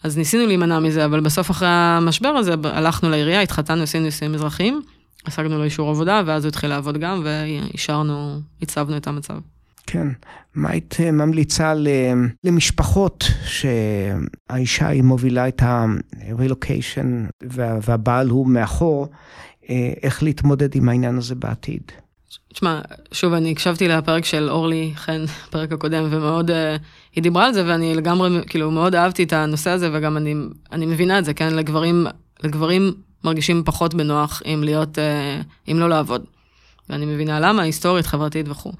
[0.03, 4.83] אז ניסינו להימנע מזה, אבל בסוף אחרי המשבר הזה הלכנו לעירייה, התחתנו, עשינו נישואים אזרחיים,
[5.27, 9.35] השגנו לו אישור עבודה, ואז הוא התחיל לעבוד גם, ואישרנו, הצבנו את המצב.
[9.87, 10.09] כן.
[10.55, 11.75] מה היית אה, ממליצה
[12.45, 19.07] למשפחות שהאישה היא מובילה את הרילוקיישן והבעל הוא מאחור,
[19.71, 21.83] אה, איך להתמודד עם העניין הזה בעתיד?
[22.53, 22.81] תשמע,
[23.13, 26.55] שוב, אני הקשבתי לפרק של אורלי חן, פרק הקודם, ומאוד, uh,
[27.15, 30.35] היא דיברה על זה, ואני לגמרי, כאילו, מאוד אהבתי את הנושא הזה, וגם אני,
[30.73, 31.55] אני מבינה את זה, כן?
[31.55, 32.07] לגברים,
[32.45, 32.93] לגברים
[33.25, 36.25] מרגישים פחות בנוח אם להיות, uh, אם לא לעבוד.
[36.91, 38.73] ואני מבינה למה, היסטורית, חברתית וכו'.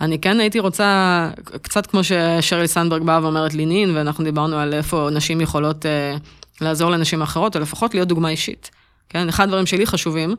[0.00, 1.30] אני כן הייתי רוצה,
[1.62, 6.16] קצת כמו ששרלי סנדברג באה ואומרת לי נין, ואנחנו דיברנו על איפה נשים יכולות אה,
[6.60, 8.70] לעזור לנשים אחרות, או לפחות להיות דוגמה אישית.
[9.08, 10.34] כן, אחד הדברים שלי חשובים,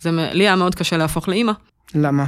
[0.00, 1.52] זה לי היה מאוד קשה להפוך לאימא.
[1.94, 2.24] למה?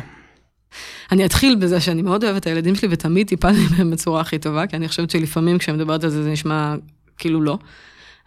[1.12, 4.66] אני אתחיל בזה שאני מאוד אוהבת את הילדים שלי ותמיד טיפלתי בהם בצורה הכי טובה,
[4.66, 6.74] כי אני חושבת שלפעמים כשאני מדברת על זה זה נשמע
[7.18, 7.58] כאילו לא.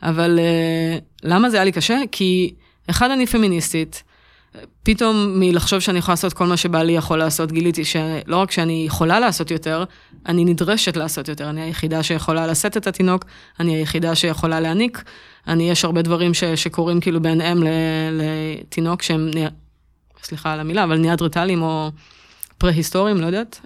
[0.04, 1.98] אבל אה, למה זה היה לי קשה?
[2.12, 2.54] כי
[2.90, 4.04] אחד, אני פמיניסטית,
[4.84, 9.20] פתאום מלחשוב שאני יכולה לעשות כל מה שבעלי יכול לעשות, גיליתי שלא רק שאני יכולה
[9.20, 9.84] לעשות יותר,
[10.26, 11.50] אני נדרשת לעשות יותר.
[11.50, 13.26] אני היחידה שיכולה לשאת את התינוק,
[13.60, 15.04] אני היחידה שיכולה להניק.
[15.48, 17.64] אני, יש הרבה דברים ש, שקורים כאילו בין אם
[18.12, 19.30] לתינוק שהם,
[20.24, 21.92] סליחה על המילה, אבל ניאדרטלים או
[22.58, 23.62] פרה-היסטוריים, לא יודעת.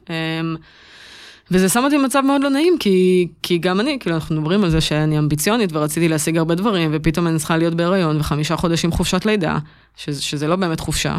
[1.52, 4.70] וזה שם אותי במצב מאוד לא נעים, כי, כי גם אני, כאילו, אנחנו מדברים על
[4.70, 9.26] זה שאני אמביציונית ורציתי להשיג הרבה דברים, ופתאום אני צריכה להיות בהיריון וחמישה חודשים חופשת
[9.26, 9.58] לידה,
[9.96, 11.18] שזה, שזה לא באמת חופשה.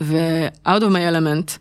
[0.00, 1.58] ו-out of my element,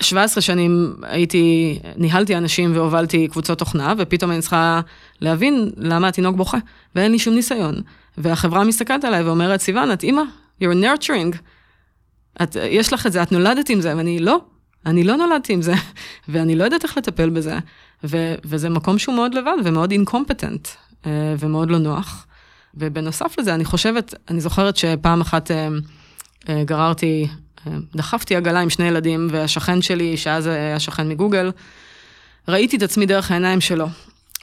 [0.00, 4.80] 17 שנים הייתי, ניהלתי אנשים והובלתי קבוצות תוכנה, ופתאום אני צריכה
[5.20, 6.58] להבין למה התינוק בוכה,
[6.94, 7.74] ואין לי שום ניסיון.
[8.18, 10.22] והחברה מסתכלת עליי ואומרת, סיוון, את אימא,
[10.62, 11.36] you're nurturing.
[12.42, 14.40] את, יש לך את זה, את נולדת עם זה, ואני לא,
[14.86, 15.74] אני לא נולדתי עם זה,
[16.28, 17.58] ואני לא יודעת איך לטפל בזה.
[18.04, 20.68] ו, וזה מקום שהוא מאוד לבד ומאוד אינקומפטנט,
[21.38, 22.26] ומאוד לא נוח.
[22.74, 25.68] ובנוסף לזה, אני חושבת, אני זוכרת שפעם אחת אה,
[26.48, 27.28] אה, גררתי,
[27.66, 31.50] אה, דחפתי עגלה עם שני ילדים, והשכן שלי, שאז היה שכן מגוגל,
[32.48, 33.86] ראיתי את עצמי דרך העיניים שלו.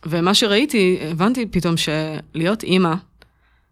[0.06, 2.94] ומה שראיתי, הבנתי פתאום שלהיות אימא,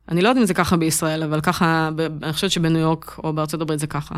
[0.10, 1.90] אני לא יודעת אם זה ככה בישראל, אבל ככה,
[2.24, 4.16] אני חושבת שבניו יורק או בארצות הברית זה ככה.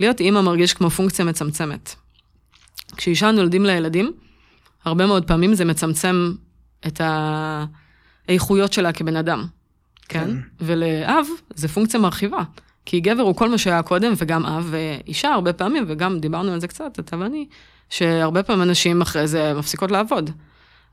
[0.00, 1.94] להיות אימא מרגיש כמו פונקציה מצמצמת.
[2.96, 4.12] כשאישה נולדים לילדים,
[4.84, 6.32] הרבה מאוד פעמים זה מצמצם
[6.86, 7.00] את
[8.28, 9.46] האיכויות שלה כבן אדם,
[10.08, 10.24] כן?
[10.24, 10.36] כן.
[10.60, 12.42] ולאב זה פונקציה מרחיבה.
[12.86, 16.60] כי גבר הוא כל מה שהיה קודם, וגם אב ואישה הרבה פעמים, וגם דיברנו על
[16.60, 17.46] זה קצת, אתה ואני,
[17.90, 20.30] שהרבה פעמים אנשים אחרי זה מפסיקות לעבוד.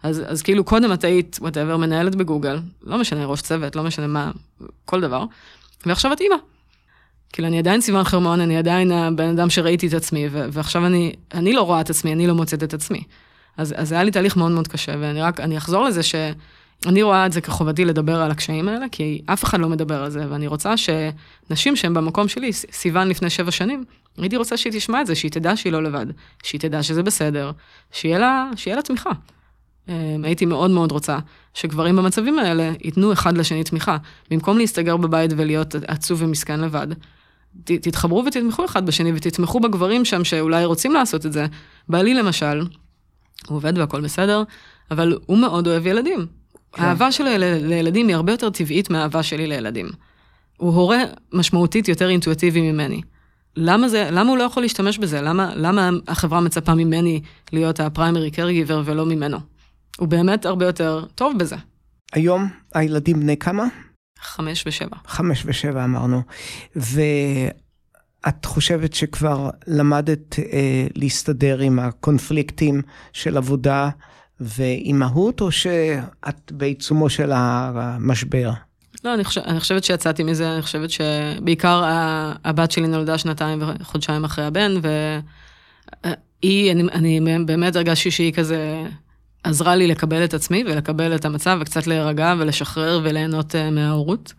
[0.04, 4.08] אז, אז כאילו קודם את היית, whatever, מנהלת בגוגל, לא משנה, ראש צוות, לא משנה
[4.08, 4.32] מה,
[4.86, 5.24] כל דבר,
[5.86, 6.36] ועכשיו את אימא.
[7.34, 11.14] כאילו, אני עדיין סיוון חרמון, אני עדיין הבן אדם שראיתי את עצמי, ו- ועכשיו אני,
[11.34, 13.04] אני לא רואה את עצמי, אני לא מוצאת את עצמי.
[13.58, 17.26] אז, אז היה לי תהליך מאוד מאוד קשה, ואני רק, אני אחזור לזה שאני רואה
[17.26, 20.48] את זה כחובתי לדבר על הקשיים האלה, כי אף אחד לא מדבר על זה, ואני
[20.48, 23.84] רוצה שנשים שהן במקום שלי, סיוון לפני שבע שנים,
[24.18, 26.06] הייתי רוצה שהיא תשמע את זה, שהיא תדע שהיא לא לבד,
[26.44, 27.52] שהיא תדע שזה בסדר,
[27.92, 29.12] שיהיה לה, שיהיה לה תמיכה.
[29.90, 31.20] אמ, הייתי מאוד מאוד רוצה
[31.54, 33.98] שגברים במצבים האלה ייתנו אחד לשני תמיכה.
[34.32, 36.88] במקום להסתגר בבית ולהיות עצוב ומסכן לבד,
[37.64, 41.46] ת, תתחברו ותתמכו אחד בשני ותתמכו בגברים שם שאולי רוצים לעשות את זה.
[41.90, 42.60] בעלי למשל,
[43.48, 44.44] הוא עובד והכל בסדר,
[44.92, 46.26] אבל הוא מאוד אוהב ילדים.
[46.72, 46.84] כן.
[46.84, 47.28] האהבה שלו
[47.62, 49.90] לילדים היא הרבה יותר טבעית מהאהבה שלי לילדים.
[50.58, 53.02] הוא הורה משמעותית יותר אינטואיטיבי ממני.
[53.56, 55.22] למה זה, למה הוא לא יכול להשתמש בזה?
[55.22, 57.22] למה, למה החברה מצפה ממני
[57.54, 59.38] להיות הפריימרי קרגיבר ולא ממנו?
[59.98, 61.56] הוא באמת הרבה יותר טוב בזה.
[62.14, 63.66] היום הילדים בני כמה?
[64.20, 64.98] חמש ושבע.
[65.08, 66.22] חמש ושבע אמרנו.
[66.76, 72.82] ואת חושבת שכבר למדת אה, להסתדר עם הקונפליקטים
[73.14, 73.90] של עבודה
[74.40, 78.52] ואימהות, או שאת בעיצומו של המשבר?
[79.04, 81.84] לא, אני, חושב, אני חושבת שיצאתי מזה, אני חושבת שבעיקר
[82.44, 84.74] הבת שלי נולדה שנתיים וחודשיים אחרי הבן,
[86.04, 88.84] והיא, אני, אני באמת הרגשתי שהיא כזה
[89.44, 94.34] עזרה לי לקבל את עצמי ולקבל את המצב וקצת להירגע ולשחרר וליהנות uh, מההורות.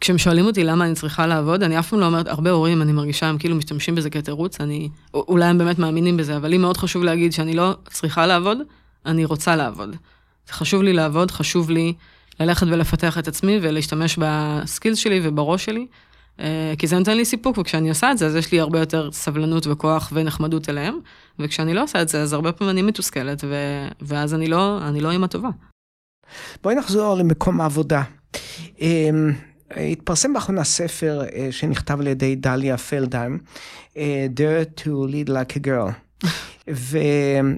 [0.00, 2.92] כשהם שואלים אותי למה אני צריכה לעבוד, אני אף פעם לא אומרת, הרבה הורים, אני
[2.92, 6.76] מרגישה, הם כאילו משתמשים בזה כתירוץ, אני, אולי הם באמת מאמינים בזה, אבל לי מאוד
[6.76, 8.58] חשוב להגיד שאני לא צריכה לעבוד,
[9.06, 9.96] אני רוצה לעבוד.
[10.50, 11.92] חשוב לי לעבוד, חשוב לי
[12.40, 15.86] ללכת ולפתח את עצמי ולהשתמש בסקילס שלי ובראש שלי, אה,
[16.78, 19.66] כי זה נותן לי סיפוק, וכשאני עושה את זה, אז יש לי הרבה יותר סבלנות
[19.66, 20.98] וכוח ונחמדות אליהם,
[21.38, 23.54] וכשאני לא עושה את זה, אז הרבה פעמים אני מתוסכלת, ו...
[24.00, 25.48] ואז אני לא, אני לא אימא טובה.
[26.62, 28.02] בואי נחזור למקום העבודה.
[28.80, 29.32] אמ,
[29.76, 33.38] התפרסם באחרונה ספר אה, שנכתב על ידי דליה פלדהיים,
[33.96, 35.90] אה, Dare to lead like a girl.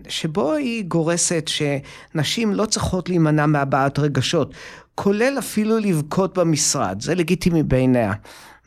[0.06, 4.54] ושבו היא גורסת שנשים לא צריכות להימנע מהבעת רגשות,
[4.94, 8.12] כולל אפילו לבכות במשרד, זה לגיטימי בעיניה.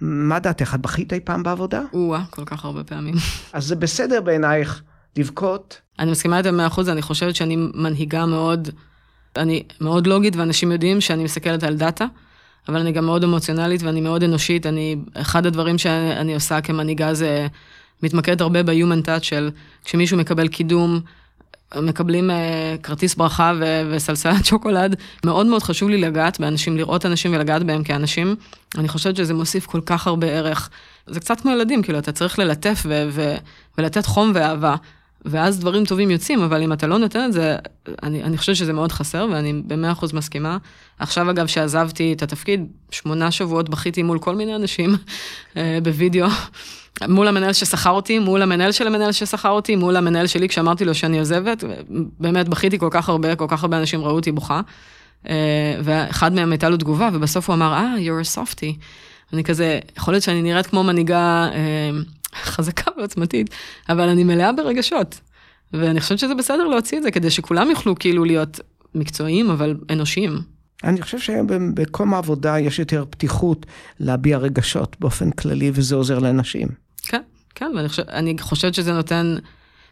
[0.02, 1.82] מה דעתך, את בכית אי פעם בעבודה?
[1.94, 3.16] או-אה, כל כך הרבה פעמים.
[3.54, 4.82] אז זה בסדר בעינייך
[5.18, 5.82] לבכות?
[6.00, 8.70] אני מסכימה במאה אחוז, אני חושבת שאני מנהיגה מאוד,
[9.36, 12.06] אני מאוד לוגית, ואנשים יודעים שאני מסתכלת על דאטה,
[12.70, 14.66] אבל אני גם מאוד אמוציונלית ואני מאוד אנושית.
[14.66, 17.48] אני, אחד הדברים שאני עושה כמנהיגה זה
[18.04, 19.52] מתמקד הרבה ב-human touch של
[19.86, 21.00] כשמישהו מקבל קידום,
[21.76, 22.34] מקבלים uh,
[22.84, 24.96] כרטיס ברכה ו- וסלסלת שוקולד.
[25.26, 28.36] מאוד מאוד חשוב לי לגעת באנשים, לראות אנשים ולגעת בהם כאנשים.
[28.78, 30.70] אני חושבת שזה מוסיף כל כך הרבה ערך.
[31.08, 33.36] זה קצת כמו ילדים, כאילו, אתה צריך ללטף ו- ו-
[33.78, 34.76] ולתת חום ואהבה.
[35.26, 37.56] ואז דברים טובים יוצאים, אבל אם אתה לא נותן את זה,
[38.04, 40.58] אני, אני חושבת שזה מאוד חסר, ואני במאה אחוז מסכימה.
[41.00, 44.96] עכשיו, אגב, שעזבתי את התפקיד, שמונה שבועות בכיתי מול כל מיני אנשים
[45.58, 46.28] אה, בווידאו,
[47.08, 50.94] מול המנהל ששכר אותי, מול המנהל של המנהל ששכר אותי, מול המנהל שלי כשאמרתי לו
[50.94, 51.64] שאני עוזבת,
[52.20, 54.62] באמת בכיתי כל כך הרבה, כל כך הרבה אנשים ראו אותי בוכה.
[55.30, 58.80] אה, ואחד מהם הייתה לו תגובה, ובסוף הוא אמר, אה, ah, you're a softy.
[59.34, 61.90] אני כזה, יכול להיות שאני נראית כמו מנהיגה אה,
[62.36, 63.50] חזקה ועוצמתית,
[63.90, 65.20] אבל אני מלאה ברגשות.
[65.74, 68.60] ואני חושבת שזה בסדר להוציא את זה, כדי שכולם יוכלו כאילו להיות
[68.96, 70.40] מקצועיים, אבל אנושיים.
[70.84, 73.66] אני חושב שבכל העבודה יש יותר פתיחות
[74.00, 76.87] להביע רגשות באופן כללי, וזה עוזר לאנשים.
[77.02, 77.22] כן,
[77.56, 79.36] כן, ואני חושב, אני חושבת שזה נותן,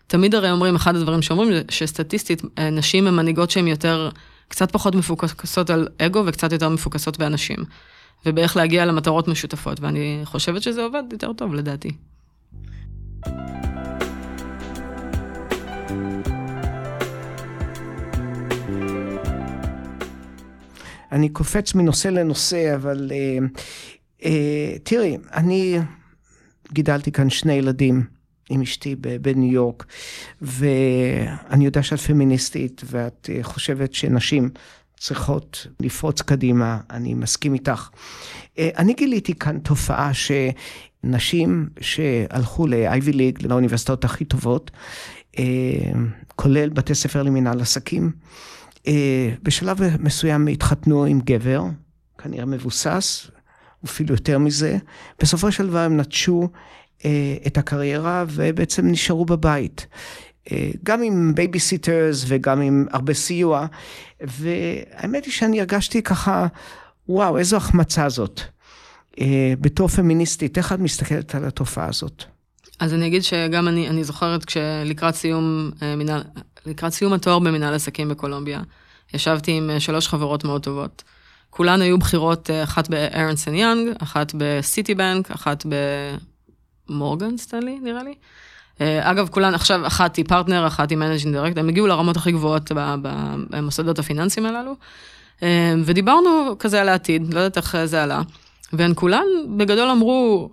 [0.08, 4.10] תמיד הרי אומרים, אחד הדברים שאומרים, שסטטיסטית, אה, נשים הן מנהיגות שהן יותר,
[4.47, 7.58] קצת פחות מפוקסות על אגו וקצת יותר מפוקסות באנשים.
[8.26, 11.91] ובאיך להגיע למטרות משותפות, ואני חושבת שזה עובד יותר טוב, לדעתי.
[21.12, 23.38] אני קופץ מנושא לנושא, אבל אה,
[24.26, 25.80] אה, תראי, אני
[26.74, 28.03] גידלתי כאן שני ילדים
[28.49, 29.86] עם אשתי בניו יורק,
[30.41, 34.49] ואני יודע שאת פמיניסטית, ואת אה, חושבת שנשים
[34.99, 37.89] צריכות לפרוץ קדימה, אני מסכים איתך.
[38.57, 44.72] אה, אני גיליתי כאן תופעה שנשים שהלכו ל-Ivy League, לאוניברסיטאות הכי טובות,
[45.39, 45.43] אה,
[46.36, 48.11] כולל בתי ספר למנהל עסקים,
[49.43, 51.63] בשלב מסוים התחתנו עם גבר,
[52.18, 53.32] כנראה מבוסס,
[53.86, 54.78] אפילו יותר מזה.
[55.21, 56.49] בסופו של דבר הם נטשו
[57.05, 59.88] אה, את הקריירה ובעצם נשארו בבית.
[60.51, 63.65] אה, גם עם babysitters וגם עם הרבה סיוע.
[64.21, 66.47] והאמת היא שאני הרגשתי ככה,
[67.09, 68.41] וואו, איזו החמצה זאת.
[69.61, 72.23] בתור פמיניסטית, איך את מסתכלת על התופעה הזאת?
[72.80, 76.23] אז אני אגיד שגם אני, אני זוכרת כשלקראת סיום מנהל,
[76.65, 78.61] לקראת סיום התואר במנהל עסקים בקולומביה,
[79.13, 81.03] ישבתי עם אה, שלוש חברות מאוד טובות.
[81.56, 85.66] כולן היו בכירות, אה, אחת בארנסט אנד יאנג, אחת בסיטי בנק, אחת
[86.89, 88.14] במורגן סטנלי, נראה לי.
[88.82, 92.32] אה, אגב, כולן עכשיו, אחת היא פרטנר, אחת היא managing director, הם הגיעו לרמות הכי
[92.32, 92.72] גבוהות
[93.49, 94.76] במוסדות הפיננסיים הללו.
[95.86, 98.22] ודיברנו כזה על העתיד, לא יודעת איך זה עלה.
[98.74, 99.26] והן כולן
[99.58, 100.49] בגדול אמרו,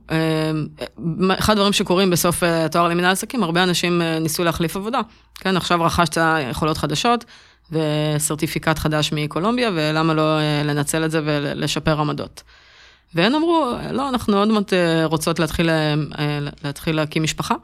[1.39, 5.01] אחד הדברים שקורים בסוף התואר למנהל עסקים, הרבה אנשים ניסו להחליף עבודה.
[5.35, 6.17] כן, עכשיו רכשת
[6.51, 7.25] יכולות חדשות,
[7.73, 12.43] ו certificate חדש מקולומביה, ולמה לא אה, לנצל את זה ולשפר עמדות.
[13.15, 15.95] והן אמרו, לא, אנחנו עוד מעט אה, רוצות להתחיל, אה,
[16.65, 17.55] להתחיל להקים משפחה,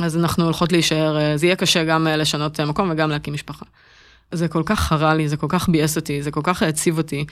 [0.00, 3.64] אז אנחנו הולכות להישאר, זה יהיה קשה גם לשנות מקום וגם להקים משפחה.
[4.32, 7.24] זה כל כך חרה לי, זה כל כך ביאס אותי, זה כל כך העציב אותי,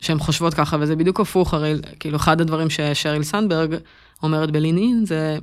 [0.00, 3.74] שהן חושבות ככה, וזה בדיוק הפוך, הרי כאילו אחד הדברים ששריל סנדברג
[4.22, 5.38] אומרת בלין זה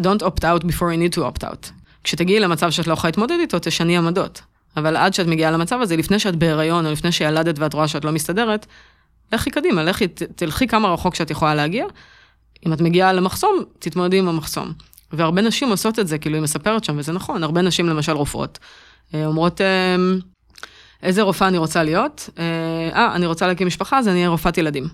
[0.00, 1.70] Don't opt out before you need to opt out.
[2.04, 4.42] כשתגיעי למצב שאת לא יכולה להתמודד איתו, תשני עמדות.
[4.76, 8.04] אבל עד שאת מגיעה למצב הזה, לפני שאת בהיריון, או לפני שילדת ואת רואה שאת
[8.04, 8.66] לא מסתדרת,
[9.32, 11.86] לכי קדימה, לכי, תלכי כמה רחוק שאת יכולה להגיע.
[12.66, 14.72] אם את מגיעה למחסום, תתמודדי עם המחסום.
[15.12, 18.58] והרבה נשים עושות את זה, כאילו היא מספרת שם, וזה נכון, הרבה נשים למשל רופאות,
[19.14, 19.96] אה, אומרות, אה,
[21.02, 22.30] איזה רופאה אני רוצה להיות?
[22.38, 22.44] אה,
[22.94, 24.88] אה, אני רוצה להקים משפחה, אז אני אהיה רופאת ילדים.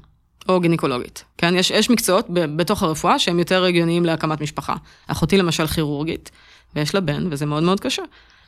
[0.49, 1.25] או גינקולוגית.
[1.39, 4.75] כן, יש, יש מקצועות בתוך הרפואה שהם יותר הגיוניים להקמת משפחה.
[5.07, 6.31] אחותי למשל כירורגית,
[6.75, 8.03] ויש לה בן, וזה מאוד מאוד קשה.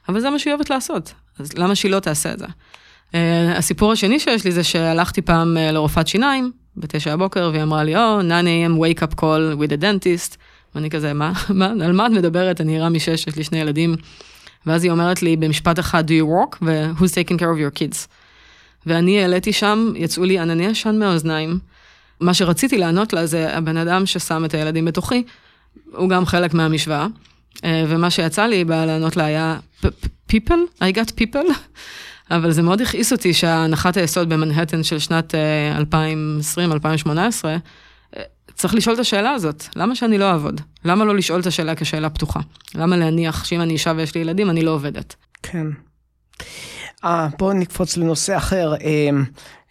[0.08, 2.46] אבל זה מה שהיא אוהבת לעשות, אז למה שהיא לא תעשה את זה?
[2.46, 3.14] Uh,
[3.56, 7.96] הסיפור השני שיש לי זה שהלכתי פעם uh, לרופאת שיניים, בתשע הבוקר, והיא אמרה לי,
[7.96, 8.78] או, oh, 9 a.m.
[8.78, 10.36] wake up call with a dentist,
[10.74, 12.60] ואני כזה, מה, מה, על מה את מדברת?
[12.60, 13.96] אני ערה משש, יש לי שני ילדים.
[14.66, 16.56] ואז היא אומרת לי במשפט אחד, do you work?
[16.62, 18.06] ו-who's taking care of your kids?
[18.86, 21.58] ואני העליתי שם, יצאו לי ענני עשן מהאוזניים.
[22.20, 25.22] מה שרציתי לענות לה זה הבן אדם ששם את הילדים בתוכי,
[25.92, 27.06] הוא גם חלק מהמשוואה.
[27.64, 29.58] אה, ומה שיצא לי לענות לה היה
[30.32, 31.52] people, I got people,
[32.34, 35.36] אבל זה מאוד הכעיס אותי שהנחת היסוד במנהטן של שנת 2020-2018,
[37.08, 37.56] אה,
[38.16, 38.22] אה,
[38.54, 40.60] צריך לשאול את השאלה הזאת, למה שאני לא אעבוד?
[40.84, 42.40] למה לא לשאול את השאלה כשאלה פתוחה?
[42.74, 45.14] למה להניח שאם אני אישה ויש לי ילדים, אני לא עובדת?
[45.42, 45.66] כן.
[47.38, 48.74] בואו נקפוץ לנושא אחר.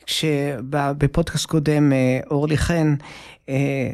[0.10, 1.92] כשבפודקאסט קודם
[2.32, 3.06] אורלי חן אה,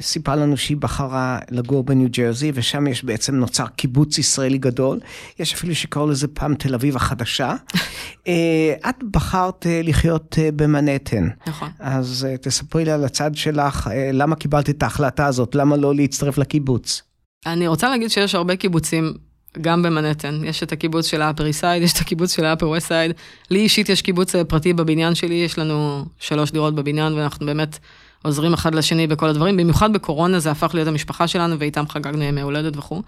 [0.01, 4.99] סיפרה לנו שהיא בחרה לגור בניו ג'רזי, ושם יש בעצם נוצר קיבוץ ישראלי גדול.
[5.39, 7.53] יש אפילו שקראו לזה פעם תל אביב החדשה.
[8.27, 11.27] אה, את בחרת אה, לחיות במנהטן.
[11.47, 11.69] נכון.
[11.79, 15.55] אז תספרי לי על הצד שלך, למה קיבלת את ההחלטה הזאת?
[15.55, 17.01] למה לא להצטרף לקיבוץ?
[17.45, 19.13] אני רוצה להגיד שיש הרבה קיבוצים
[19.61, 20.41] גם במנהטן.
[20.43, 22.87] יש את הקיבוץ של ה Upper East Side, יש את הקיבוץ של ה Upper West
[22.87, 23.11] Side.
[23.51, 27.77] לי אישית יש קיבוץ פרטי בבניין שלי, יש לנו שלוש דירות בבניין, ואנחנו באמת
[28.25, 32.41] עוזרים אחד לשני בכל הדברים, במיוחד בקורונה זה הפך להיות המשפחה שלנו, ואיתם חגגנו ימי
[32.41, 33.01] הולדת וכו'.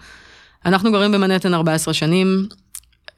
[0.66, 2.46] אנחנו גרים במנהטן 14 שנים,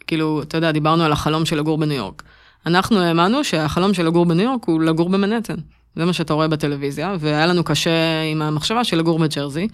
[0.07, 2.23] כאילו, אתה יודע, דיברנו על החלום של לגור בניו יורק.
[2.67, 5.57] אנחנו האמנו שהחלום של לגור בניו יורק הוא לגור במנהטן.
[5.97, 9.69] זה מה שאתה רואה בטלוויזיה, והיה לנו קשה עם המחשבה של לגור בג'רזי.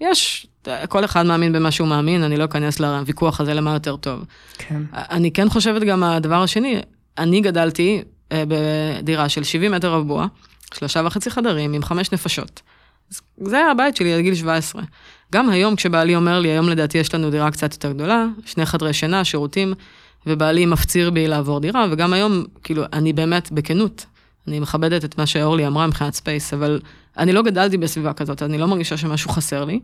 [0.00, 0.46] יש,
[0.88, 4.24] כל אחד מאמין במה שהוא מאמין, אני לא אכנס לוויכוח הזה למה יותר טוב.
[4.58, 4.82] כן.
[4.92, 6.80] אני כן חושבת גם הדבר השני,
[7.18, 8.02] אני גדלתי
[8.32, 10.26] אה, בדירה של 70 מטר רבוע,
[10.74, 12.62] שלושה וחצי חדרים עם חמש נפשות.
[13.36, 14.82] זה היה הבית שלי עד גיל 17.
[15.32, 18.92] גם היום כשבעלי אומר לי, היום לדעתי יש לנו דירה קצת יותר גדולה, שני חדרי
[18.92, 19.74] שינה, שירותים,
[20.26, 24.06] ובעלי מפציר בי לעבור דירה, וגם היום, כאילו, אני באמת, בכנות,
[24.48, 26.80] אני מכבדת את מה שאורלי אמרה מבחינת space, אבל
[27.18, 29.80] אני לא גדלתי בסביבה כזאת, אני לא מרגישה שמשהו חסר לי.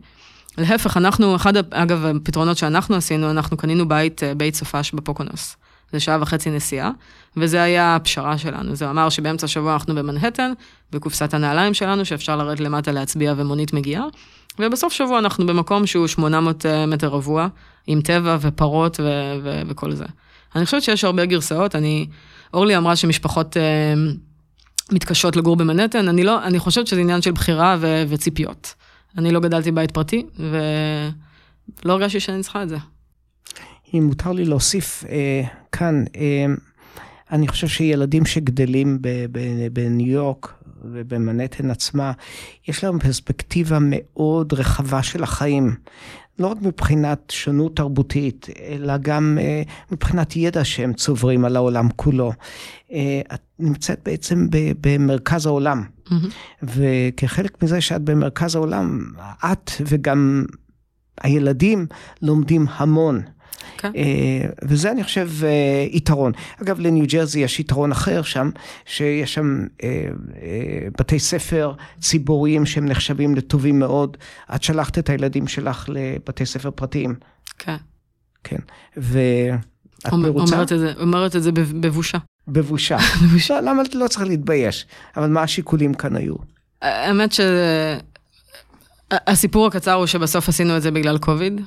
[0.57, 5.55] להפך, אנחנו, אחד, אגב, הפתרונות שאנחנו עשינו, אנחנו קנינו בית, אה, בית סופש בפוקונוס.
[5.93, 6.91] זה שעה וחצי נסיעה,
[7.37, 8.75] וזה היה הפשרה שלנו.
[8.75, 10.51] זה אמר שבאמצע השבוע אנחנו במנהטן,
[10.91, 14.05] בקופסת הנעליים שלנו, שאפשר לרדת למטה להצביע ומונית מגיעה,
[14.59, 17.47] ובסוף שבוע אנחנו במקום שהוא 800 אה, מטר רבוע,
[17.87, 20.05] עם טבע ופרות ו- ו- וכל זה.
[20.55, 22.07] אני חושבת שיש הרבה גרסאות, אני,
[22.53, 23.93] אורלי אמרה שמשפחות אה,
[24.91, 28.73] מתקשות לגור במנהטן, אני לא, אני חושבת שזה עניין של בחירה ו- וציפיות.
[29.17, 32.77] אני לא גדלתי בית פרטי, ולא הרגשתי שאני צריכה את זה.
[33.93, 36.45] אם מותר לי להוסיף אה, כאן, אה,
[37.31, 38.99] אני חושב שילדים שגדלים
[39.73, 42.11] בניו יורק ובמנהטן עצמה,
[42.67, 45.75] יש להם פרספקטיבה מאוד רחבה של החיים.
[46.39, 49.61] לא רק מבחינת שונות תרבותית, אלא גם אה,
[49.91, 52.31] מבחינת ידע שהם צוברים על העולם כולו.
[52.91, 55.83] אה, את נמצאת בעצם ב- במרכז העולם,
[56.63, 59.11] וכחלק מזה שאת במרכז העולם,
[59.51, 60.45] את וגם
[61.21, 61.85] הילדים
[62.21, 63.21] לומדים המון.
[63.77, 63.91] כן.
[63.95, 64.03] אה,
[64.63, 65.49] וזה אני חושב אה,
[65.91, 66.31] יתרון.
[66.61, 68.49] אגב, לניו ג'רזי יש יתרון אחר שם,
[68.85, 70.07] שיש שם אה,
[70.99, 74.17] בתי ספר ציבוריים שהם נחשבים לטובים מאוד.
[74.55, 77.15] את שלחת את הילדים שלך לבתי ספר פרטיים,
[77.59, 77.75] כן.
[78.43, 78.57] כן.
[78.97, 79.57] ואת
[80.11, 80.55] אומר- מרוצה?
[80.55, 82.17] אומרת את זה, אומרת את זה בב- בבושה.
[82.47, 82.97] בבושה.
[83.49, 84.85] לא, למה לא צריך להתבייש?
[85.17, 86.35] אבל מה השיקולים כאן היו?
[86.81, 87.39] האמת ש...
[89.11, 91.61] הסיפור הקצר הוא שבסוף עשינו את זה בגלל קוביד.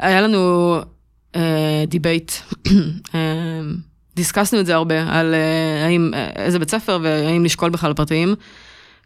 [0.00, 0.76] אה, היה לנו
[1.88, 2.32] debate,
[4.16, 8.34] דיסקסנו את זה הרבה, על אה, האם, אה, איזה בית ספר והאם לשקול בכלל פרטיים,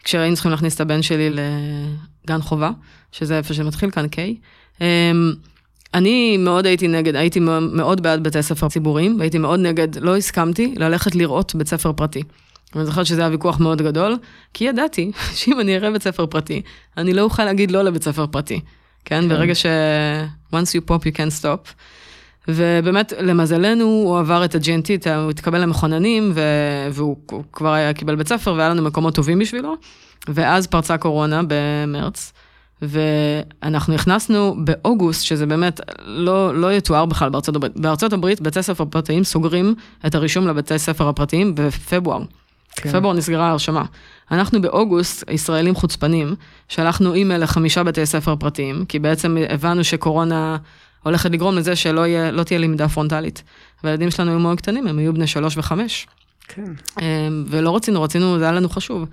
[0.04, 2.70] כשהיינו צריכים להכניס את הבן שלי לגן חובה,
[3.12, 4.36] שזה איפה שמתחיל כאן, K.
[4.80, 5.12] אה,
[5.94, 7.40] אני מאוד הייתי נגד, הייתי
[7.72, 12.22] מאוד בעד בתי ספר ציבוריים, והייתי מאוד נגד, לא הסכמתי ללכת לראות בית ספר פרטי.
[12.76, 14.16] אני זוכרת שזה היה ויכוח מאוד גדול,
[14.54, 16.62] כי ידעתי שאם אני אראה בית ספר פרטי,
[16.96, 18.60] אני לא אוכל להגיד לא לבית ספר פרטי.
[19.06, 19.28] כן, כן.
[19.28, 19.66] ברגע ש...
[20.52, 21.72] once you pop you can't stop.
[22.48, 26.40] ובאמת, למזלנו, הוא עבר את ה-GNT, הוא התקבל למכוננים, ו...
[26.92, 29.74] והוא הוא כבר היה קיבל בית ספר, והיה לנו מקומות טובים בשבילו.
[30.28, 32.32] ואז פרצה קורונה במרץ,
[32.82, 37.76] ואנחנו נכנסנו באוגוסט, שזה באמת לא, לא יתואר בכלל בארצות הברית.
[37.76, 39.74] בארצות הברית, בתי ספר פרטיים סוגרים
[40.06, 42.22] את הרישום לבתי ספר הפרטיים בפברואר.
[42.76, 42.88] כן.
[42.88, 43.84] בפברואר נסגרה ההרשמה.
[44.30, 46.34] אנחנו באוגוסט, ישראלים חוצפנים,
[46.68, 50.56] שלחנו אימייל לחמישה בתי ספר פרטיים, כי בעצם הבנו שקורונה
[51.02, 53.42] הולכת לגרום לזה שלא יהיה, לא תהיה למידה פרונטלית.
[53.84, 56.06] והילדים שלנו היו מאוד קטנים, הם היו בני שלוש וחמש.
[56.48, 56.72] כן.
[57.46, 59.08] ולא רצינו, רצינו, זה היה לנו חשוב.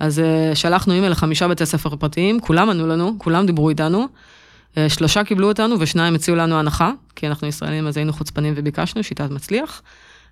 [0.00, 4.06] אז uh, שלחנו אימייל לחמישה בתי ספר פרטיים, כולם ענו לנו, כולם דיברו איתנו.
[4.74, 9.02] Uh, שלושה קיבלו אותנו ושניים הציעו לנו הנחה, כי אנחנו ישראלים אז היינו חוצפנים וביקשנו,
[9.02, 9.82] שיטת מצליח.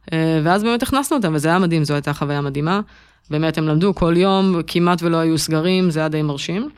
[0.06, 0.12] Uh,
[0.44, 2.80] ואז באמת הכנסנו אותם, וזה היה מדהים, זו הייתה חוויה מדהימה.
[3.30, 6.70] באמת הם למדו כל יום, כמעט ולא היו סגרים, זה היה די מרשים.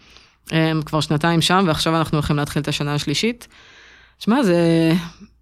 [0.50, 3.48] הם כבר שנתיים שם, ועכשיו אנחנו הולכים להתחיל את השנה השלישית.
[4.18, 4.92] שמע, זה,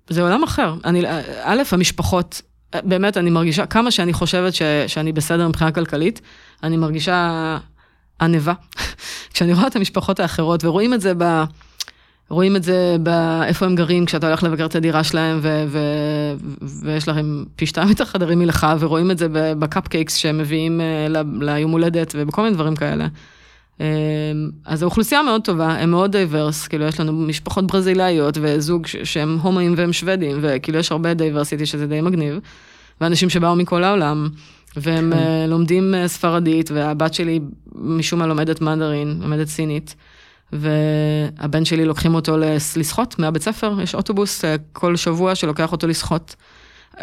[0.08, 0.74] זה עולם אחר.
[0.84, 1.02] אני,
[1.42, 2.42] א', המשפחות,
[2.84, 6.20] באמת, אני מרגישה, כמה שאני חושבת ש, שאני בסדר מבחינה כלכלית,
[6.62, 7.58] אני מרגישה
[8.20, 8.52] ענבה.
[9.34, 11.44] כשאני רואה את המשפחות האחרות, ורואים את זה ב...
[12.30, 16.34] רואים את זה באיפה הם גרים, כשאתה הולך לבקר את הדירה שלהם, ו- ו-
[16.82, 20.80] ויש לכם פי שתיים יותר חדרים ממך, ורואים את זה ב cupcakes שהם מביאים
[21.40, 23.06] ליום הולדת, ובכל מיני דברים כאלה.
[24.64, 29.74] אז האוכלוסייה מאוד טובה, הם מאוד diverse, כאילו יש לנו משפחות ברזילאיות וזוג שהם הומואים
[29.76, 32.38] והם שוודים, וכאילו יש הרבה diversity שזה די מגניב,
[33.00, 34.28] ואנשים שבאו מכל העולם,
[34.76, 35.50] והם כן.
[35.50, 37.40] לומדים ספרדית, והבת שלי
[37.74, 39.94] משום מה לומדת מנדרין, לומדת סינית,
[40.52, 42.36] והבן שלי לוקחים אותו
[42.76, 46.36] לשחות מהבית ספר, יש אוטובוס כל שבוע שלוקח אותו לשחות.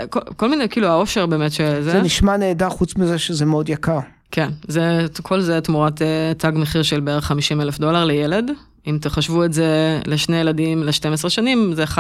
[0.10, 1.92] כל, כל מיני, כאילו האושר באמת שזה.
[1.92, 4.00] זה נשמע נהדר חוץ מזה שזה מאוד יקר.
[4.32, 6.02] כן, זה, כל זה תמורת
[6.38, 8.52] תג מחיר של בערך 50 אלף דולר לילד.
[8.88, 11.98] אם תחשבו את זה לשני ילדים ל-12 שנים, זה 1.2-1.3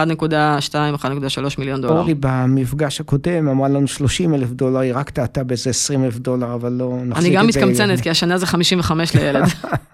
[1.57, 1.97] מיליון דולר.
[1.97, 6.53] אורלי במפגש הקודם אמרה לנו 30 אלף דולר, היא רק טעתה באיזה 20 אלף דולר,
[6.53, 7.27] אבל לא נחזיק את זה.
[7.27, 9.43] אני גם מתקמצנת, כי השנה זה 55 לילד.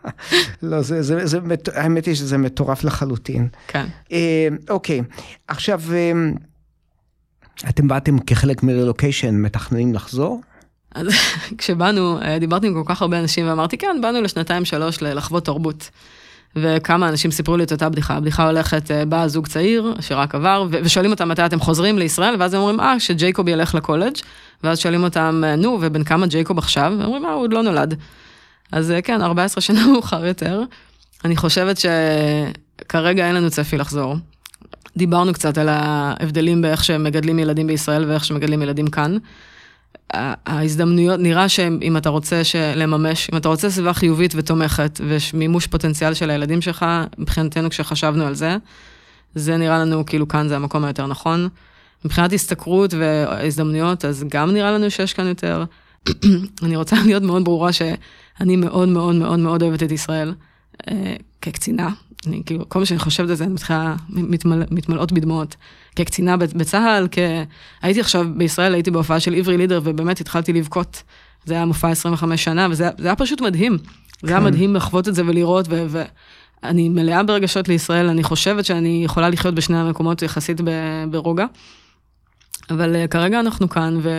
[0.64, 1.40] לא, זה, זה, זה,
[1.74, 3.48] האמת היא שזה מטורף לחלוטין.
[3.68, 3.86] כן.
[4.70, 5.02] אוקיי,
[5.48, 5.82] עכשיו,
[7.70, 10.42] אתם באתם כחלק מרילוקיישן, מתכננים לחזור?
[10.96, 11.08] אז
[11.58, 15.90] כשבאנו, דיברתי עם כל כך הרבה אנשים ואמרתי, כן, באנו לשנתיים שלוש לחוות תרבות.
[16.56, 18.14] וכמה אנשים סיפרו לי את אותה בדיחה.
[18.14, 22.60] הבדיחה הולכת, בא זוג צעיר שרק עבר, ושואלים אותם מתי אתם חוזרים לישראל, ואז הם
[22.60, 24.14] אומרים, אה, שג'ייקוב ילך לקולג',
[24.64, 26.94] ואז שואלים אותם, נו, ובן כמה ג'ייקוב עכשיו?
[26.98, 27.96] והם אומרים, אה, הוא עוד לא נולד.
[28.72, 30.64] אז כן, 14 שנה מאוחר יותר.
[31.26, 34.16] אני חושבת שכרגע אין לנו צפי לחזור.
[34.98, 39.18] דיברנו קצת על ההבדלים באיך שמגדלים ילדים בישראל ואיך שמגדלים ילדים כאן.
[40.14, 42.42] ההזדמנויות, נראה שאם אתה רוצה
[42.76, 46.86] לממש, אם אתה רוצה סביבה חיובית ותומכת, ומימוש פוטנציאל של הילדים שלך,
[47.18, 48.58] מבחינתנו כשחשבנו על זה,
[49.36, 51.50] זה נראה לנו כאילו כאן זה המקום היותר נכון.
[52.06, 55.64] מבחינת השתכרות והזדמנויות, אז גם נראה לנו שיש כאן יותר.
[56.64, 60.34] אני רוצה להיות מאוד ברורה שאני מאוד מאוד מאוד מאוד אוהבת את ישראל
[60.92, 61.90] אה, כקצינה.
[62.28, 65.56] אני כאילו, כל מה שאני חושבת על זה, אני מתחילה, מתמל, מתמלאות בדמעות.
[65.96, 67.18] כקצינה בצה"ל, כ...
[67.82, 71.04] הייתי עכשיו בישראל, הייתי בהופעה של עברי לידר, ובאמת התחלתי לבכות.
[71.46, 73.78] זה היה מופע 25 שנה, וזה היה פשוט מדהים.
[74.22, 74.46] זה היה כן.
[74.46, 79.78] מדהים לחוות את זה ולראות, ואני מלאה ברגשות לישראל, אני חושבת שאני יכולה לחיות בשני
[79.78, 80.62] המקומות יחסית
[81.12, 81.46] ברוגע.
[82.70, 84.10] אבל uh, כרגע אנחנו כאן, ו...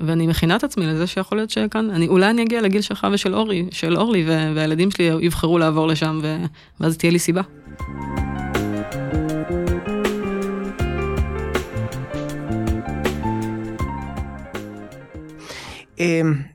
[0.00, 3.34] ואני מכינה את עצמי לזה שיכול להיות שכאן, אני, אולי אני אגיע לגיל שלך ושל
[3.34, 6.36] אורי, של אורלי, והילדים שלי יבחרו לעבור לשם, ו...
[6.80, 7.42] ואז תהיה לי סיבה.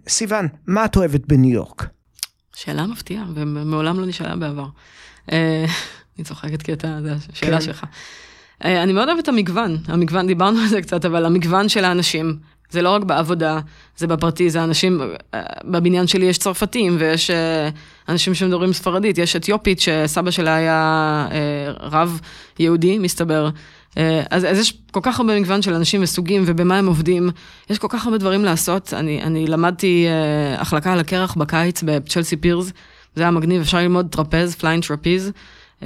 [0.08, 1.88] סיוון, מה את אוהבת בניו יורק?
[2.56, 4.66] שאלה מפתיעה, ומעולם לא נשאלה בעבר.
[5.32, 5.66] אה,
[6.18, 7.62] אני צוחקת כי אתה, זו השאלה כן.
[7.62, 7.84] שלך.
[8.66, 12.38] אה, אני מאוד אוהבת את המגוון, המגוון, דיברנו על זה קצת, אבל המגוון של האנשים,
[12.70, 13.60] זה לא רק בעבודה,
[13.98, 15.02] זה בפרטי, זה אנשים,
[15.34, 17.32] אה, בבניין שלי יש צרפתים ויש
[18.10, 21.28] אנשים שמדברים ספרדית, יש אתיופית שסבא שלה היה
[21.80, 22.20] רב
[22.60, 23.50] יהודי, מסתבר.
[24.00, 27.30] אה, אז, אז יש כל כך הרבה מגוון של אנשים וסוגים ובמה הם עובדים,
[27.70, 28.93] יש כל כך הרבה דברים לעשות.
[28.93, 32.72] אני, אני למדתי uh, החלקה על הקרח בקיץ בצ'לסי פירס,
[33.16, 35.32] זה היה מגניב, אפשר ללמוד טרפז, flying trapeze.
[35.80, 35.84] Um,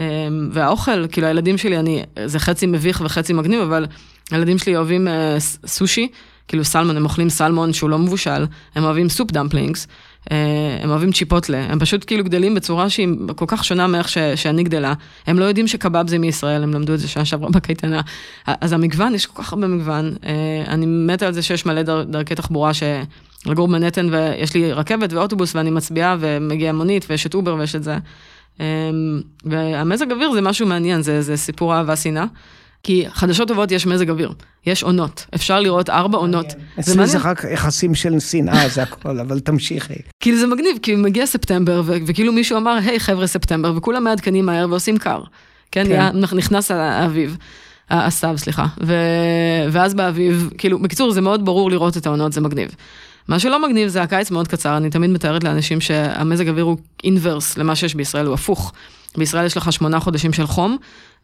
[0.51, 3.85] והאוכל, כאילו הילדים שלי, אני, זה חצי מביך וחצי מגניב, אבל
[4.31, 6.07] הילדים שלי אוהבים uh, סושי,
[6.47, 8.45] כאילו סלמון, הם אוכלים סלמון שהוא לא מבושל,
[8.75, 9.87] הם אוהבים soup dumplings.
[10.31, 14.17] אה, הם אוהבים צ'יפוטלה, הם פשוט כאילו גדלים בצורה שהיא כל כך שונה מאיך ש,
[14.17, 14.93] שאני גדלה.
[15.27, 18.01] הם לא יודעים שקבב זה מישראל, הם למדו את זה שנה שעברה בקייטנה.
[18.45, 20.13] אז המגוון, יש כל כך הרבה מגוון.
[20.25, 25.13] אה, אני מתה על זה שיש מלא דר, דרכי תחבורה שלגור במנהטן ויש לי רכבת
[25.13, 27.97] ואוטובוס ואני מצביעה ומגיעה מונית ויש את אובר ויש את זה.
[28.59, 28.65] אה,
[29.45, 32.25] והמזג אוויר זה משהו מעניין, זה, זה סיפור אהבה שנאה.
[32.83, 34.33] כי חדשות טובות יש מזג אוויר,
[34.65, 36.45] יש עונות, אפשר לראות ארבע עונות.
[36.79, 39.93] אצלי זה רק יחסים של שנאה, זה הכל, אבל תמשיכי.
[40.21, 44.67] כאילו זה מגניב, כי מגיע ספטמבר, וכאילו מישהו אמר, היי חבר'ה ספטמבר, וכולם מעדכנים מהר
[44.69, 45.21] ועושים קר.
[45.71, 46.17] כן, כן.
[46.17, 47.37] נכנס האביב.
[47.89, 48.65] הסתיו, סליחה.
[48.83, 48.95] ו...
[49.71, 52.75] ואז באביב, כאילו, בקיצור, זה מאוד ברור לראות את העונות, זה מגניב.
[53.27, 57.57] מה שלא מגניב זה הקיץ מאוד קצר, אני תמיד מתארת לאנשים שהמזג אוויר הוא אינברס
[57.57, 58.73] למה שיש בישראל, הוא הפוך.
[59.17, 60.77] בישראל יש לך שמונה חודשים של חום,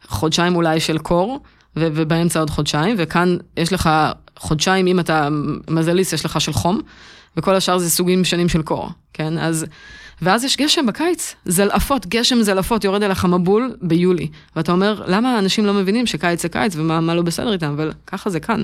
[0.08, 1.40] חודשיים אולי של קור,
[1.76, 3.90] ו- ובאמצע עוד חודשיים, וכאן יש לך
[4.38, 5.28] חודשיים, אם אתה
[5.70, 6.80] מזליסט, יש לך של חום,
[7.36, 9.38] וכל השאר זה סוגים שונים של קור, כן?
[9.38, 9.66] אז...
[10.22, 14.28] ואז יש גשם בקיץ, זלעפות, גשם זלעפות, יורד אליך מבול ביולי.
[14.56, 18.30] ואתה אומר, למה אנשים לא מבינים שקיץ זה קיץ ומה לא בסדר איתם, אבל ככה
[18.30, 18.62] זה כאן.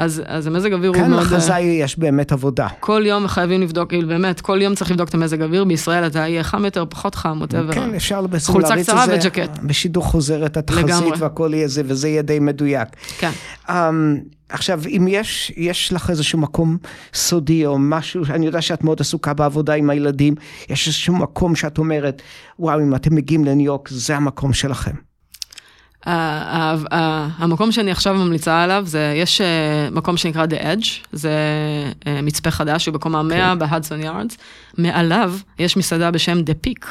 [0.00, 1.24] אז, אז המזג אוויר הוא מאוד...
[1.24, 2.68] כאן לחזאי יש באמת עבודה.
[2.80, 6.18] כל יום חייבים לבדוק, כאילו באמת, כל יום צריך לבדוק את המזג אוויר, בישראל אתה
[6.18, 7.72] יהיה חם יותר, פחות חם, ווטאבר.
[7.72, 9.16] כן, אפשר בעצם להריץ את זה.
[9.16, 9.58] וג'קט.
[9.62, 12.88] בשידור חוזר את התחזית והכל יהיה זה, וזה יהיה די מדויק.
[13.18, 13.30] כן.
[13.68, 13.72] Um,
[14.48, 16.76] עכשיו, אם יש, יש לך איזשהו מקום
[17.14, 20.34] סודי או משהו, אני יודע שאת מאוד עסוקה בעבודה עם הילדים,
[20.68, 22.22] יש איזשהו מקום שאת אומרת,
[22.58, 25.09] וואו, אם אתם מגיעים לניו יורק, זה המקום שלכם.
[26.06, 31.30] המקום שאני עכשיו ממליצה עליו, זה, יש אה, מקום שנקרא The Edge, זה
[32.06, 33.58] אה, מצפה חדש, הוא בקומה 100 כן.
[33.58, 34.36] בהדסון יארדס.
[34.78, 36.86] מעליו יש מסעדה בשם The Peak,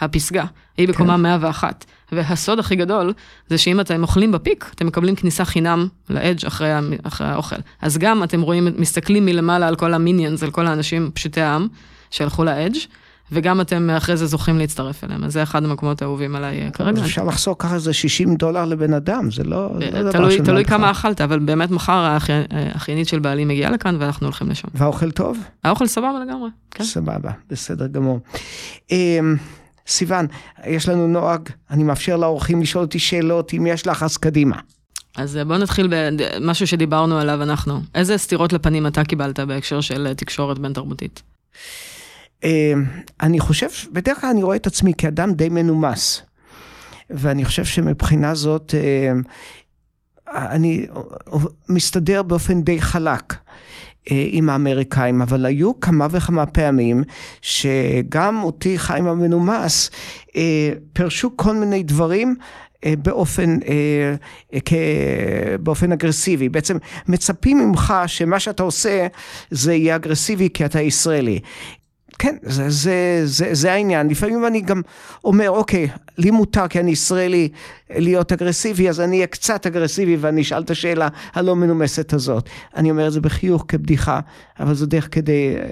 [0.00, 0.44] הפסגה,
[0.76, 1.84] היא בקומה 101.
[1.88, 2.16] כן.
[2.16, 3.12] והסוד הכי גדול,
[3.48, 6.70] זה שאם אתם אוכלים בפיק, אתם מקבלים כניסה חינם לאדג' אחרי,
[7.02, 7.56] אחרי האוכל.
[7.82, 11.68] אז גם אתם רואים, מסתכלים מלמעלה על כל המיניאנס, על כל האנשים פשוטי העם
[12.10, 12.78] שהלכו לאדג'.
[13.34, 17.02] וגם אתם אחרי זה זוכים להצטרף אליהם, אז זה אחד המקומות האהובים עליי אה, כרגע.
[17.04, 20.90] אפשר לחסוך ככה איזה 60 דולר לבן אדם, זה לא, לא דבר תלוי, תלוי כמה
[20.90, 22.16] אכלת, אבל באמת מחר
[22.50, 24.68] האחיינית של בעלי מגיעה לכאן ואנחנו הולכים לשם.
[24.74, 25.38] והאוכל טוב?
[25.64, 26.84] האוכל סבבה לגמרי, כן.
[26.84, 28.20] סבבה, בסדר גמור.
[28.90, 29.36] אמ,
[29.86, 30.26] סיוון,
[30.66, 34.56] יש לנו נוהג, אני מאפשר לאורחים לשאול אותי שאלות, אם יש לך אז קדימה.
[35.16, 37.80] אז אה, בואו נתחיל במשהו שדיברנו עליו אנחנו.
[37.94, 41.22] איזה סתירות לפנים אתה קיבלת בהקשר של אה, תקשורת בין תרבותית?
[42.44, 42.84] אמ,
[43.20, 46.22] אני חושב, בדרך כלל אני רואה את עצמי כאדם די מנומס.
[47.10, 49.22] ואני חושב שמבחינה זאת, אמ,
[50.28, 50.86] אני
[51.68, 53.34] מסתדר באופן די חלק.
[54.10, 57.02] אה, עם האמריקאים, אבל היו כמה וכמה פעמים
[57.42, 59.90] שגם אותי חיים המנומס
[60.36, 62.36] אה, פרשו כל מיני דברים
[62.84, 63.58] אה, באופן,
[65.60, 66.48] באופן אגרסיבי.
[66.48, 66.76] בעצם
[67.08, 69.06] מצפים ממך שמה שאתה עושה
[69.50, 71.40] זה יהיה אגרסיבי כי אתה ישראלי.
[72.18, 74.08] כן, זה, זה, זה, זה העניין.
[74.08, 74.82] לפעמים אני גם
[75.24, 75.88] אומר, אוקיי,
[76.18, 77.48] לי מותר כי אני ישראלי
[77.90, 82.48] להיות אגרסיבי, אז אני אהיה קצת אגרסיבי ואני אשאל את השאלה הלא מנומסת הזאת.
[82.76, 84.20] אני אומר את זה בחיוך כבדיחה,
[84.60, 85.62] אבל זו דרך כדי אה,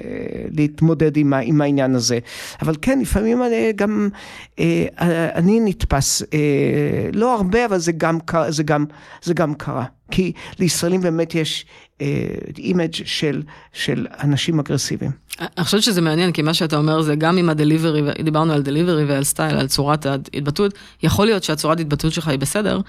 [0.51, 2.18] להתמודד עם, עם העניין הזה.
[2.62, 4.09] אבל כן, לפעמים אני גם,
[4.59, 4.86] אה,
[5.34, 8.18] אני נתפס, אה, לא הרבה, אבל זה גם,
[8.49, 8.84] זה גם,
[9.22, 9.84] זה גם קרה.
[10.11, 11.66] כי לישראלים באמת יש
[12.59, 15.11] image של, של אנשים אגרסיביים.
[15.41, 18.62] אני חושבת שזה מעניין, כי מה שאתה אומר זה גם עם ה delivery, דיברנו על
[18.62, 22.80] delivery ועל style, על צורת ההתבטאות, יכול להיות שהצורת התבטאות שלך היא בסדר,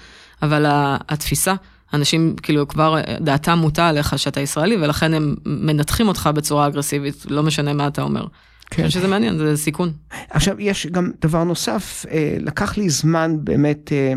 [0.42, 0.64] אבל
[1.08, 1.54] התפיסה,
[1.94, 7.42] אנשים כאילו כבר דעתם מוטה עליך שאתה ישראלי, ולכן הם מנתחים אותך בצורה אגרסיבית, לא
[7.42, 8.26] משנה מה אתה אומר.
[8.70, 8.82] כן.
[8.82, 9.92] אני חושב שזה מעניין, זה סיכון.
[10.30, 14.14] עכשיו, יש גם דבר נוסף, אה, לקח לי זמן באמת אה,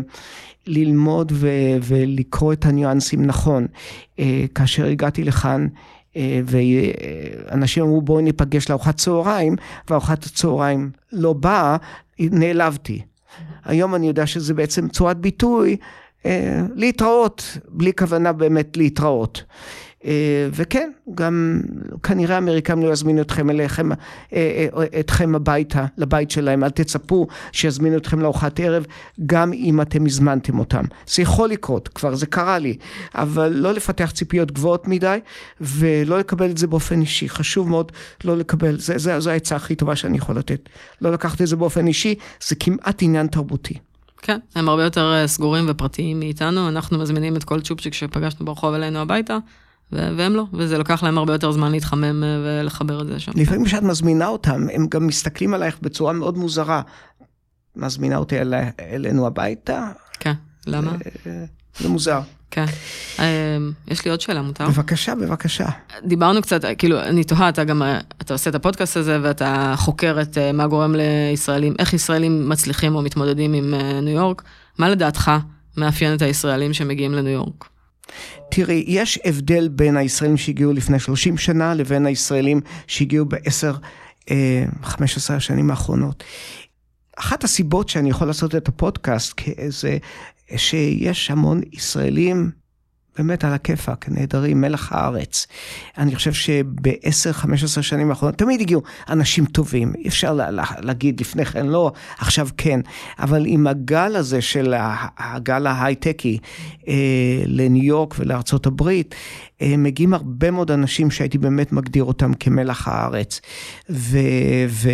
[0.66, 3.66] ללמוד ו- ולקרוא את הניואנסים נכון.
[4.18, 5.66] אה, כאשר הגעתי לכאן,
[6.16, 9.56] ואנשים אמרו בואי ניפגש לארוחת צהריים,
[9.90, 11.76] וארוחת הצהריים לא באה,
[12.18, 13.02] נעלבתי.
[13.64, 15.76] היום אני יודע שזה בעצם צורת ביטוי,
[16.26, 19.42] אה, להתראות, בלי כוונה באמת להתראות.
[20.04, 21.60] אה, וכן, גם
[22.02, 23.96] כנראה האמריקאים לא יזמינו אתכם אליכם, אה,
[24.32, 28.84] אה, אתכם הביתה, לבית שלהם, אל תצפו שיזמינו אתכם לארוחת ערב,
[29.26, 30.84] גם אם אתם הזמנתם אותם.
[31.06, 32.76] זה יכול לקרות, כבר זה קרה לי,
[33.14, 35.18] אבל לא לפתח ציפיות גבוהות מדי,
[35.60, 37.28] ולא לקבל את זה באופן אישי.
[37.28, 37.92] חשוב מאוד
[38.24, 40.68] לא לקבל, זה, זה, זו העצה הכי טובה שאני יכול לתת.
[41.00, 42.14] לא לקחת את זה באופן אישי,
[42.48, 43.74] זה כמעט עניין תרבותי.
[44.22, 48.98] כן, הם הרבה יותר סגורים ופרטיים מאיתנו, אנחנו מזמינים את כל צ'ופצ'יק שפגשנו ברחוב אלינו
[48.98, 49.38] הביתה,
[49.92, 53.32] והם לא, וזה לקח להם הרבה יותר זמן להתחמם אה, ולחבר את זה שם.
[53.34, 56.82] לפעמים כשאת מזמינה אותם, הם גם מסתכלים עלייך בצורה מאוד מוזרה.
[57.78, 59.88] מזמינה אותי אל, אלינו הביתה?
[60.20, 60.32] כן,
[60.66, 60.92] למה?
[61.26, 61.44] אה,
[61.78, 62.20] זה מוזר.
[62.50, 62.64] כן.
[63.18, 63.58] אה,
[63.88, 64.68] יש לי עוד שאלה, מותר?
[64.68, 65.68] בבקשה, בבקשה.
[66.04, 70.18] דיברנו קצת, כאילו, אני תוהה, אתה גם, אה, אתה עושה את הפודקאסט הזה ואתה חוקר
[70.22, 74.42] את מה גורם לישראלים, איך ישראלים מצליחים או מתמודדים עם ניו יורק.
[74.78, 75.30] מה לדעתך
[75.76, 77.68] מאפיין את הישראלים שמגיעים לניו יורק?
[78.50, 83.76] תראי, יש הבדל בין הישראלים שהגיעו לפני 30 שנה לבין הישראלים שהגיעו בעשר,
[84.30, 86.24] אה, 15 השנים האחרונות.
[87.18, 89.98] אחת הסיבות שאני יכול לעשות את הפודקאסט זה
[90.56, 92.50] שיש המון ישראלים
[93.18, 95.46] באמת על הכיפאק, נהדרים, מלח הארץ.
[95.98, 101.44] אני חושב שב-10-15 שנים האחרונות תמיד הגיעו אנשים טובים, אי אפשר לה, לה, להגיד לפני
[101.44, 102.80] כן לא, עכשיו כן,
[103.18, 104.74] אבל עם הגל הזה של
[105.18, 106.38] הגל ההייטקי
[106.88, 106.94] אה,
[107.46, 109.14] לניו יורק ולארצות הברית,
[109.62, 113.40] אה, מגיעים הרבה מאוד אנשים שהייתי באמת מגדיר אותם כמלח הארץ.
[113.90, 114.18] ו...
[114.68, 114.90] ו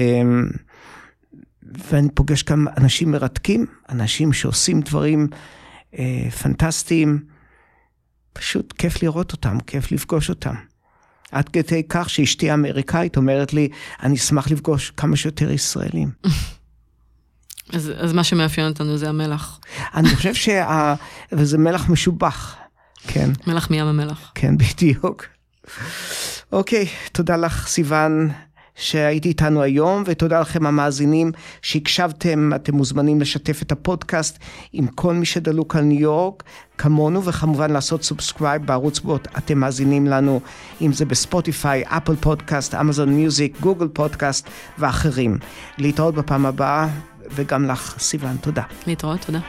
[1.91, 5.29] ואני פוגש גם אנשים מרתקים, אנשים שעושים דברים
[5.99, 7.34] אה, פנטסטיים.
[8.35, 10.55] פשוט כיף לראות אותם, כיף לפגוש אותם.
[11.33, 13.69] עד כדי כך שאשתי האמריקאית אומרת לי,
[14.03, 16.11] אני אשמח לפגוש כמה שיותר ישראלים.
[17.75, 19.61] אז, אז מה שמאפיין אותנו זה המלח.
[19.95, 20.95] אני חושב שה...
[21.33, 22.57] וזה מלח משובח,
[23.07, 23.31] כן.
[23.47, 24.33] מלח מים המלח.
[24.35, 25.27] כן, בדיוק.
[26.53, 28.31] אוקיי, תודה לך, סיוון.
[28.77, 34.39] שהייתי איתנו היום, ותודה לכם המאזינים שהקשבתם, אתם מוזמנים לשתף את הפודקאסט
[34.73, 36.43] עם כל מי שדלוק על ניו יורק,
[36.79, 40.41] כמונו, וכמובן לעשות subscribe בערוץ בו אתם מאזינים לנו,
[40.83, 44.49] אם זה בספוטיפיי, אפל פודקאסט, אמזון מיוזיק, גוגל פודקאסט
[44.79, 45.39] ואחרים.
[45.79, 46.89] להתראות בפעם הבאה,
[47.35, 48.63] וגם לך, סיוון, תודה.
[48.87, 49.41] להתראות, תודה.